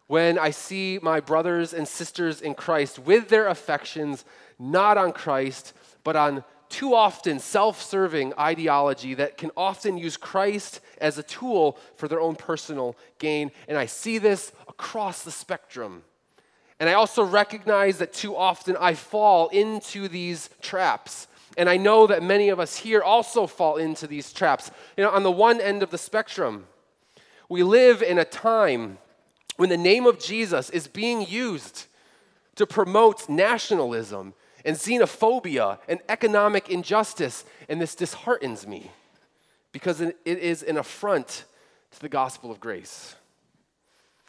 when 0.06 0.38
I 0.38 0.50
see 0.50 0.98
my 1.02 1.20
brothers 1.20 1.72
and 1.72 1.86
sisters 1.86 2.40
in 2.40 2.54
Christ 2.54 2.98
with 2.98 3.28
their 3.28 3.48
affections 3.48 4.24
not 4.58 4.98
on 4.98 5.12
Christ, 5.12 5.72
but 6.04 6.16
on 6.16 6.44
too 6.68 6.94
often 6.94 7.38
self 7.38 7.80
serving 7.82 8.32
ideology 8.38 9.14
that 9.14 9.36
can 9.36 9.50
often 9.56 9.98
use 9.98 10.16
Christ 10.16 10.80
as 11.00 11.18
a 11.18 11.22
tool 11.22 11.78
for 11.96 12.08
their 12.08 12.20
own 12.20 12.34
personal 12.34 12.96
gain. 13.18 13.52
And 13.68 13.76
I 13.76 13.86
see 13.86 14.18
this 14.18 14.52
across 14.68 15.22
the 15.22 15.30
spectrum. 15.30 16.02
And 16.80 16.88
I 16.88 16.94
also 16.94 17.22
recognize 17.22 17.98
that 17.98 18.12
too 18.12 18.34
often 18.34 18.76
I 18.80 18.94
fall 18.94 19.48
into 19.48 20.08
these 20.08 20.50
traps. 20.60 21.28
And 21.56 21.68
I 21.68 21.76
know 21.76 22.06
that 22.06 22.22
many 22.22 22.48
of 22.48 22.58
us 22.58 22.76
here 22.76 23.02
also 23.02 23.46
fall 23.46 23.76
into 23.76 24.06
these 24.06 24.32
traps. 24.32 24.70
You 24.96 25.04
know, 25.04 25.10
on 25.10 25.22
the 25.22 25.30
one 25.30 25.60
end 25.60 25.82
of 25.82 25.90
the 25.90 25.98
spectrum, 25.98 26.66
we 27.48 27.62
live 27.62 28.02
in 28.02 28.18
a 28.18 28.24
time 28.24 28.98
when 29.62 29.70
the 29.70 29.77
name 29.77 30.07
of 30.07 30.18
Jesus 30.18 30.70
is 30.70 30.88
being 30.88 31.25
used 31.25 31.87
to 32.57 32.66
promote 32.66 33.29
nationalism 33.29 34.35
and 34.64 34.77
xenophobia 34.77 35.79
and 35.87 36.01
economic 36.09 36.68
injustice. 36.68 37.44
And 37.68 37.81
this 37.81 37.94
disheartens 37.94 38.66
me 38.66 38.90
because 39.70 40.01
it 40.01 40.16
is 40.25 40.64
an 40.64 40.79
affront 40.79 41.44
to 41.92 42.01
the 42.01 42.09
gospel 42.09 42.51
of 42.51 42.59
grace. 42.59 43.14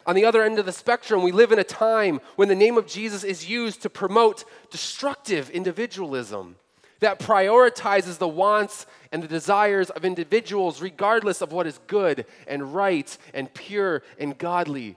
On 0.06 0.14
the 0.14 0.24
other 0.24 0.44
end 0.44 0.60
of 0.60 0.68
the 0.68 0.72
spectrum, 0.72 1.24
we 1.24 1.32
live 1.32 1.52
in 1.52 1.58
a 1.58 1.64
time 1.64 2.22
when 2.36 2.48
the 2.48 2.54
name 2.54 2.78
of 2.78 2.86
Jesus 2.86 3.24
is 3.24 3.50
used 3.50 3.82
to 3.82 3.90
promote 3.90 4.46
destructive 4.70 5.50
individualism 5.50 6.58
that 7.00 7.18
prioritizes 7.18 8.20
the 8.20 8.28
wants 8.28 8.86
and 9.12 9.24
the 9.24 9.28
desires 9.28 9.90
of 9.90 10.06
individuals 10.06 10.80
regardless 10.80 11.42
of 11.42 11.52
what 11.52 11.66
is 11.66 11.80
good 11.88 12.28
and 12.48 12.76
right 12.76 13.18
and 13.34 13.52
pure 13.56 14.04
and 14.20 14.38
godly. 14.38 14.96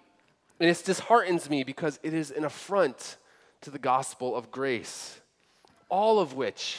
And 0.58 0.70
it 0.70 0.82
disheartens 0.84 1.50
me 1.50 1.64
because 1.64 1.98
it 2.02 2.14
is 2.14 2.30
an 2.30 2.44
affront 2.44 3.16
to 3.62 3.70
the 3.70 3.78
gospel 3.78 4.34
of 4.34 4.50
grace 4.50 5.20
all 5.88 6.18
of 6.18 6.34
which 6.34 6.78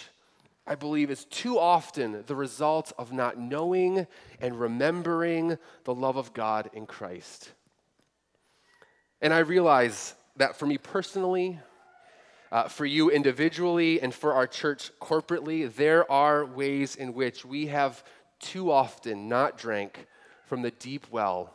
I 0.65 0.75
believe 0.75 1.09
is 1.09 1.25
too 1.25 1.57
often 1.57 2.23
the 2.27 2.35
result 2.35 2.91
of 2.97 3.13
not 3.13 3.37
knowing 3.37 4.05
and 4.41 4.59
remembering 4.59 5.57
the 5.85 5.95
love 5.95 6.17
of 6.17 6.33
God 6.33 6.69
in 6.73 6.85
Christ. 6.85 7.51
And 9.21 9.33
I 9.33 9.39
realize 9.39 10.13
that 10.35 10.57
for 10.57 10.65
me 10.65 10.77
personally, 10.77 11.59
uh, 12.51 12.67
for 12.67 12.85
you 12.85 13.09
individually, 13.09 14.01
and 14.01 14.13
for 14.13 14.33
our 14.33 14.47
church 14.47 14.91
corporately, 15.01 15.73
there 15.73 16.09
are 16.11 16.45
ways 16.45 16.95
in 16.95 17.13
which 17.13 17.43
we 17.43 17.67
have 17.67 18.03
too 18.39 18.71
often 18.71 19.27
not 19.27 19.57
drank 19.57 20.05
from 20.45 20.61
the 20.61 20.71
deep 20.71 21.07
well 21.11 21.53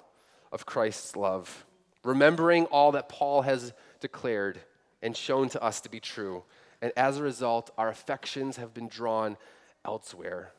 of 0.51 0.67
Christ's 0.67 1.17
love, 1.17 1.65
remembering 2.05 2.67
all 2.67 2.93
that 2.93 3.09
Paul 3.09 3.43
has 3.43 3.73
declared 4.01 4.61
and 5.03 5.17
shown 5.17 5.49
to 5.51 5.63
us 5.63 5.81
to 5.83 5.89
be 5.89 6.01
true. 6.01 6.45
And 6.81 6.93
as 6.97 7.19
a 7.19 7.23
result, 7.23 7.71
our 7.79 7.89
affections 7.89 8.57
have 8.57 8.75
been 8.75 8.89
drawn 8.89 9.37
elsewhere. 9.85 10.53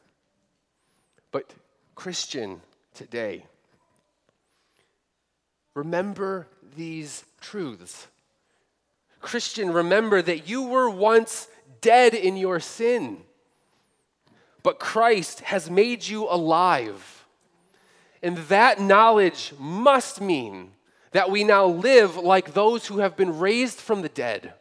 But, 1.31 1.53
Christian, 1.95 2.61
today, 2.93 3.45
remember 5.73 6.47
these 6.75 7.25
truths. 7.41 8.07
Christian, 9.19 9.71
remember 9.71 10.21
that 10.21 10.47
you 10.47 10.63
were 10.63 10.89
once 10.89 11.47
dead 11.81 12.13
in 12.13 12.37
your 12.37 12.59
sin, 12.59 13.17
but 14.61 14.79
Christ 14.79 15.41
has 15.41 15.69
made 15.69 16.05
you 16.05 16.27
alive. 16.29 17.25
And 18.21 18.37
that 18.37 18.79
knowledge 18.79 19.53
must 19.59 20.21
mean 20.21 20.71
that 21.13 21.31
we 21.31 21.43
now 21.43 21.65
live 21.65 22.17
like 22.17 22.53
those 22.53 22.87
who 22.87 22.99
have 22.99 23.15
been 23.15 23.39
raised 23.39 23.79
from 23.79 24.01
the 24.01 24.09
dead. 24.09 24.53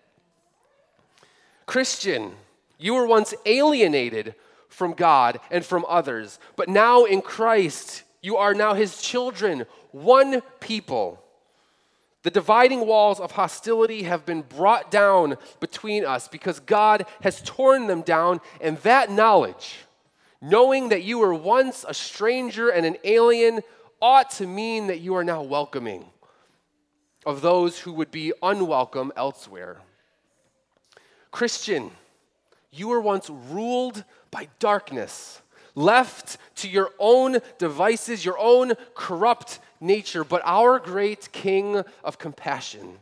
Christian, 1.67 2.33
you 2.79 2.95
were 2.95 3.07
once 3.07 3.35
alienated 3.47 4.35
from 4.69 4.93
God 4.93 5.41
and 5.51 5.65
from 5.65 5.85
others, 5.89 6.39
but 6.57 6.69
now 6.69 7.05
in 7.05 7.23
Christ, 7.23 8.03
you 8.21 8.37
are 8.37 8.55
now 8.55 8.75
his 8.75 9.01
children, 9.01 9.65
one 9.91 10.43
people. 10.61 11.23
The 12.23 12.31
dividing 12.31 12.87
walls 12.87 13.19
of 13.19 13.33
hostility 13.33 14.05
have 14.05 14.27
been 14.27 14.43
brought 14.43 14.91
down 14.91 15.39
between 15.59 16.05
us 16.05 16.29
because 16.29 16.61
God 16.61 17.07
has 17.23 17.43
torn 17.43 17.87
them 17.87 18.03
down, 18.03 18.41
and 18.61 18.77
that 18.79 19.11
knowledge, 19.11 19.79
knowing 20.41 20.91
that 20.91 21.03
you 21.03 21.19
were 21.19 21.35
once 21.35 21.85
a 21.89 21.95
stranger 21.95 22.69
and 22.69 22.85
an 22.85 22.97
alien, 23.05 23.63
ought 24.01 24.31
to 24.33 24.47
mean 24.47 24.89
that 24.89 25.01
you 25.01 25.15
are 25.15 25.25
now 25.25 25.43
welcoming 25.43 26.12
of 27.25 27.41
those 27.41 27.81
who 27.81 27.93
would 27.93 28.11
be 28.11 28.33
unwelcome 28.43 29.13
elsewhere. 29.17 29.79
Christian, 31.31 31.91
you 32.71 32.89
were 32.89 33.01
once 33.01 33.31
ruled 33.31 34.05
by 34.31 34.49
darkness, 34.59 35.41
left 35.75 36.39
to 36.57 36.69
your 36.69 36.91
own 36.99 37.39
devices, 37.59 38.25
your 38.25 38.39
own 38.39 38.73
corrupt 38.95 39.59
nature. 39.81 40.25
But 40.25 40.43
our 40.45 40.79
great 40.79 41.31
King 41.33 41.83
of 42.05 42.19
compassion 42.19 42.99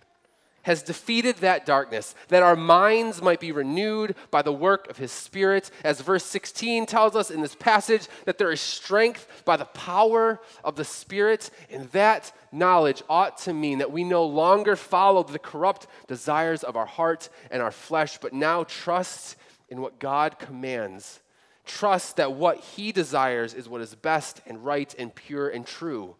has 0.62 0.82
defeated 0.82 1.36
that 1.36 1.64
darkness, 1.64 2.14
that 2.28 2.42
our 2.42 2.56
minds 2.56 3.22
might 3.22 3.40
be 3.40 3.50
renewed 3.50 4.14
by 4.30 4.42
the 4.42 4.52
work 4.52 4.88
of 4.90 4.98
his 4.98 5.10
Spirit. 5.10 5.70
As 5.82 6.00
verse 6.00 6.24
16 6.24 6.84
tells 6.86 7.16
us 7.16 7.30
in 7.30 7.40
this 7.40 7.54
passage, 7.54 8.06
that 8.26 8.38
there 8.38 8.52
is 8.52 8.60
strength 8.60 9.42
by 9.44 9.56
the 9.56 9.64
power 9.64 10.38
of 10.62 10.76
the 10.76 10.84
Spirit, 10.84 11.50
and 11.70 11.90
that 11.92 12.32
knowledge 12.52 13.02
ought 13.08 13.38
to 13.38 13.52
mean 13.52 13.78
that 13.78 13.92
we 13.92 14.04
no 14.04 14.24
longer 14.24 14.76
follow 14.76 15.22
the 15.22 15.38
corrupt 15.38 15.86
desires 16.06 16.62
of 16.64 16.76
our 16.76 16.86
heart 16.86 17.28
and 17.50 17.62
our 17.62 17.70
flesh, 17.70 18.18
but 18.18 18.32
now 18.32 18.64
trust 18.64 19.36
in 19.68 19.80
what 19.80 19.98
God 19.98 20.38
commands. 20.38 21.20
Trust 21.64 22.16
that 22.16 22.32
what 22.32 22.58
he 22.58 22.92
desires 22.92 23.54
is 23.54 23.68
what 23.68 23.80
is 23.80 23.94
best 23.94 24.40
and 24.46 24.64
right 24.64 24.92
and 24.98 25.14
pure 25.14 25.48
and 25.48 25.66
true 25.66 26.16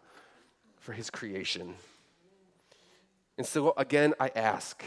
for 0.79 0.93
his 0.93 1.11
creation. 1.11 1.75
And 3.37 3.47
so, 3.47 3.75
again, 3.77 4.15
I 4.21 4.31
ask 4.35 4.83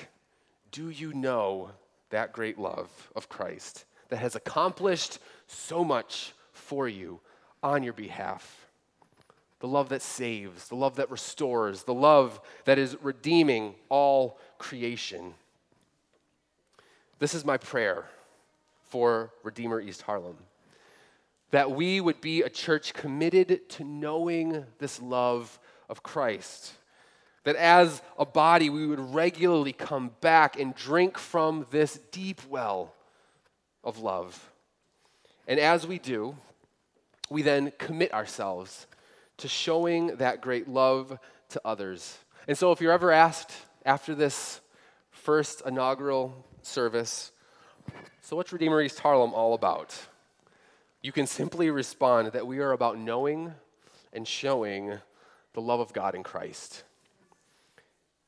do 0.71 0.89
you 0.89 1.13
know 1.13 1.69
that 2.09 2.33
great 2.33 2.57
love 2.57 3.11
of 3.15 3.29
Christ 3.29 3.85
that 4.09 4.17
has 4.17 4.35
accomplished 4.35 5.19
so 5.47 5.83
much 5.83 6.33
for 6.51 6.87
you 6.87 7.19
on 7.61 7.83
your 7.83 7.93
behalf? 7.93 8.62
The 9.63 9.69
love 9.69 9.87
that 9.89 10.01
saves, 10.01 10.67
the 10.67 10.75
love 10.75 10.97
that 10.97 11.09
restores, 11.09 11.83
the 11.83 11.93
love 11.93 12.41
that 12.65 12.77
is 12.77 12.97
redeeming 13.01 13.75
all 13.87 14.37
creation. 14.57 15.35
This 17.19 17.33
is 17.33 17.45
my 17.45 17.55
prayer 17.55 18.03
for 18.89 19.31
Redeemer 19.41 19.79
East 19.79 20.01
Harlem 20.01 20.35
that 21.51 21.71
we 21.71 22.01
would 22.01 22.19
be 22.19 22.41
a 22.41 22.49
church 22.49 22.93
committed 22.93 23.69
to 23.69 23.85
knowing 23.85 24.65
this 24.79 25.01
love 25.01 25.57
of 25.87 26.03
Christ. 26.03 26.73
That 27.45 27.55
as 27.55 28.01
a 28.19 28.25
body, 28.25 28.69
we 28.69 28.85
would 28.85 29.13
regularly 29.13 29.71
come 29.71 30.11
back 30.19 30.59
and 30.59 30.75
drink 30.75 31.17
from 31.17 31.67
this 31.71 32.01
deep 32.11 32.41
well 32.49 32.93
of 33.81 33.99
love. 33.99 34.51
And 35.47 35.57
as 35.57 35.87
we 35.87 35.99
do, 35.99 36.35
we 37.29 37.43
then 37.43 37.71
commit 37.77 38.13
ourselves 38.13 38.87
to 39.37 39.47
showing 39.47 40.17
that 40.17 40.41
great 40.41 40.67
love 40.67 41.17
to 41.49 41.61
others. 41.65 42.17
And 42.47 42.57
so, 42.57 42.71
if 42.71 42.81
you're 42.81 42.91
ever 42.91 43.11
asked 43.11 43.51
after 43.85 44.15
this 44.15 44.61
first 45.11 45.61
inaugural 45.65 46.45
service, 46.61 47.31
so 48.21 48.35
what's 48.35 48.53
Redeemer 48.53 48.81
East 48.81 48.99
Harlem 48.99 49.33
all 49.33 49.53
about? 49.53 49.97
You 51.01 51.11
can 51.11 51.27
simply 51.27 51.69
respond 51.69 52.31
that 52.31 52.47
we 52.47 52.59
are 52.59 52.71
about 52.71 52.97
knowing 52.97 53.53
and 54.13 54.27
showing 54.27 54.93
the 55.53 55.61
love 55.61 55.79
of 55.79 55.93
God 55.93 56.15
in 56.15 56.23
Christ. 56.23 56.83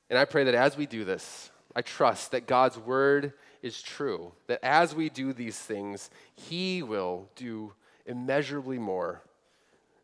And 0.09 0.19
I 0.19 0.25
pray 0.25 0.43
that 0.43 0.55
as 0.55 0.77
we 0.77 0.85
do 0.85 1.05
this, 1.05 1.51
I 1.75 1.81
trust 1.81 2.31
that 2.31 2.47
God's 2.47 2.77
word 2.77 3.33
is 3.61 3.81
true, 3.81 4.33
that 4.47 4.59
as 4.63 4.93
we 4.93 5.09
do 5.09 5.33
these 5.33 5.57
things, 5.57 6.09
He 6.35 6.83
will 6.83 7.29
do 7.35 7.73
immeasurably 8.05 8.77
more 8.77 9.21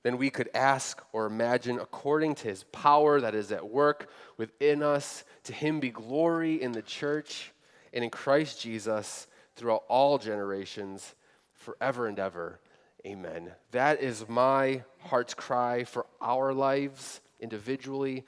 than 0.03 0.17
we 0.17 0.29
could 0.29 0.49
ask 0.53 1.01
or 1.13 1.25
imagine 1.25 1.79
according 1.79 2.35
to 2.35 2.47
His 2.47 2.63
power 2.63 3.21
that 3.21 3.35
is 3.35 3.51
at 3.51 3.69
work 3.69 4.09
within 4.37 4.81
us. 4.81 5.23
To 5.43 5.53
Him 5.53 5.79
be 5.79 5.89
glory 5.89 6.61
in 6.61 6.71
the 6.71 6.81
church 6.81 7.51
and 7.93 8.03
in 8.03 8.09
Christ 8.09 8.61
Jesus 8.61 9.27
throughout 9.55 9.83
all 9.87 10.17
generations, 10.17 11.15
forever 11.53 12.07
and 12.07 12.17
ever. 12.17 12.59
Amen. 13.05 13.51
That 13.71 14.01
is 14.01 14.27
my 14.27 14.83
heart's 14.99 15.33
cry 15.33 15.83
for 15.83 16.05
our 16.19 16.53
lives 16.53 17.21
individually. 17.39 18.25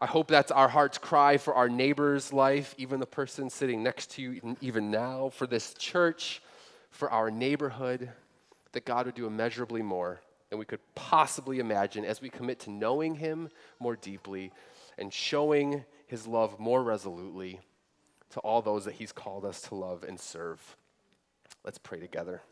I 0.00 0.06
hope 0.06 0.28
that's 0.28 0.50
our 0.50 0.68
heart's 0.68 0.98
cry 0.98 1.38
for 1.38 1.54
our 1.54 1.70
neighbor's 1.70 2.32
life, 2.32 2.74
even 2.76 3.00
the 3.00 3.06
person 3.06 3.48
sitting 3.48 3.82
next 3.82 4.10
to 4.12 4.22
you, 4.22 4.56
even 4.60 4.90
now, 4.90 5.30
for 5.30 5.46
this 5.46 5.72
church, 5.74 6.42
for 6.90 7.10
our 7.10 7.30
neighborhood, 7.30 8.10
that 8.72 8.84
God 8.84 9.06
would 9.06 9.14
do 9.14 9.26
immeasurably 9.26 9.80
more 9.80 10.20
than 10.50 10.58
we 10.58 10.64
could 10.64 10.80
possibly 10.94 11.58
imagine 11.58 12.04
as 12.04 12.20
we 12.20 12.28
commit 12.28 12.60
to 12.60 12.70
knowing 12.70 13.16
Him 13.16 13.48
more 13.80 13.96
deeply 13.96 14.52
and 14.98 15.12
showing 15.12 15.84
His 16.06 16.26
love 16.26 16.58
more 16.58 16.82
resolutely 16.82 17.60
to 18.30 18.40
all 18.40 18.62
those 18.62 18.84
that 18.84 18.94
He's 18.94 19.12
called 19.12 19.44
us 19.44 19.60
to 19.62 19.74
love 19.74 20.04
and 20.04 20.18
serve. 20.18 20.76
Let's 21.64 21.78
pray 21.78 21.98
together. 21.98 22.42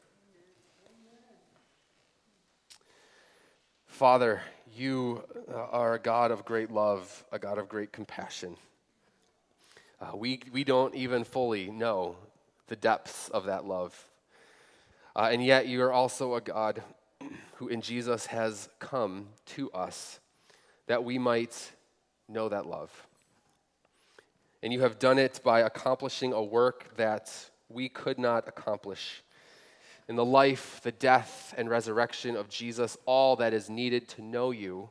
Father, 3.87 4.43
you 4.77 5.23
uh, 5.49 5.55
are 5.55 5.95
a 5.95 6.01
God 6.01 6.33
of 6.33 6.45
great 6.45 6.73
love, 6.73 7.25
a 7.31 7.39
God 7.39 7.59
of 7.59 7.69
great 7.69 7.93
compassion. 7.93 8.57
Uh, 10.01 10.17
we, 10.17 10.41
we 10.53 10.65
don't 10.65 10.97
even 10.97 11.23
fully 11.23 11.71
know 11.71 12.17
the 12.67 12.75
depths 12.75 13.29
of 13.29 13.45
that 13.45 13.65
love. 13.65 14.09
Uh, 15.15 15.29
and 15.31 15.45
yet, 15.45 15.69
you 15.69 15.81
are 15.81 15.93
also 15.93 16.35
a 16.35 16.41
God 16.41 16.83
who 17.57 17.69
in 17.69 17.81
Jesus 17.81 18.27
has 18.27 18.69
come 18.79 19.29
to 19.47 19.71
us 19.73 20.21
that 20.87 21.05
we 21.05 21.19
might 21.19 21.73
know 22.29 22.49
that 22.49 22.67
love. 22.67 23.07
And 24.63 24.73
you 24.73 24.81
have 24.81 24.99
done 24.99 25.19
it 25.19 25.41
by 25.45 25.61
accomplishing 25.61 26.33
a 26.33 26.43
work 26.43 26.97
that 26.97 27.33
we 27.69 27.89
could 27.89 28.19
not 28.19 28.49
accomplish 28.49 29.23
in 30.09 30.17
the 30.17 30.25
life, 30.25 30.81
the 30.83 30.93
death, 30.93 31.55
and 31.57 31.69
resurrection 31.71 32.37
of 32.37 32.49
Jesus, 32.49 32.97
all 33.07 33.37
that 33.37 33.55
is 33.55 33.71
needed 33.71 34.09
to 34.09 34.23
know 34.23 34.51
you 34.51 34.91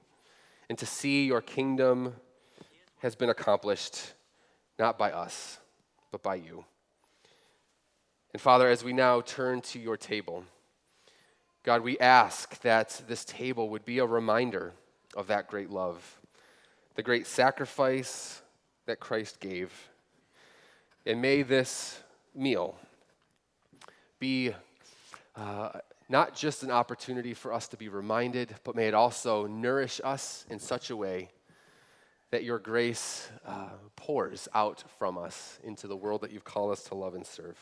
and 0.69 0.77
to 0.77 0.85
see 0.85 1.25
your 1.25 1.41
kingdom 1.41 2.15
has 2.99 3.15
been 3.15 3.29
accomplished 3.29 4.13
not 4.79 4.97
by 4.97 5.11
us, 5.11 5.59
but 6.11 6.23
by 6.23 6.35
you. 6.35 6.65
And 8.33 8.41
Father, 8.41 8.67
as 8.67 8.83
we 8.83 8.93
now 8.93 9.21
turn 9.21 9.61
to 9.61 9.79
your 9.79 9.97
table, 9.97 10.45
God, 11.63 11.81
we 11.81 11.97
ask 11.99 12.59
that 12.61 13.01
this 13.07 13.23
table 13.23 13.69
would 13.69 13.85
be 13.85 13.99
a 13.99 14.05
reminder 14.05 14.73
of 15.15 15.27
that 15.27 15.47
great 15.47 15.69
love, 15.69 16.19
the 16.95 17.03
great 17.03 17.25
sacrifice 17.25 18.41
that 18.85 18.99
Christ 18.99 19.39
gave. 19.39 19.71
And 21.05 21.21
may 21.21 21.41
this 21.41 22.01
meal 22.35 22.75
be 24.19 24.53
uh, 25.37 25.69
not 26.09 26.35
just 26.35 26.63
an 26.63 26.71
opportunity 26.71 27.33
for 27.33 27.53
us 27.53 27.69
to 27.69 27.77
be 27.77 27.87
reminded, 27.87 28.53
but 28.65 28.75
may 28.75 28.87
it 28.87 28.93
also 28.93 29.47
nourish 29.47 30.01
us 30.03 30.45
in 30.49 30.59
such 30.59 30.89
a 30.89 30.97
way 30.97 31.29
that 32.31 32.43
your 32.43 32.59
grace 32.59 33.29
uh, 33.45 33.69
pours 33.95 34.49
out 34.53 34.83
from 34.97 35.17
us 35.17 35.59
into 35.63 35.87
the 35.87 35.95
world 35.95 36.21
that 36.21 36.31
you've 36.31 36.43
called 36.43 36.73
us 36.73 36.83
to 36.83 36.95
love 36.95 37.15
and 37.15 37.25
serve. 37.25 37.57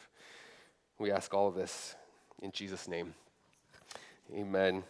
We 0.97 1.11
ask 1.11 1.33
all 1.35 1.47
of 1.47 1.55
this 1.55 1.95
in 2.41 2.51
Jesus' 2.51 2.87
name. 2.87 3.13
Amen. 4.34 4.84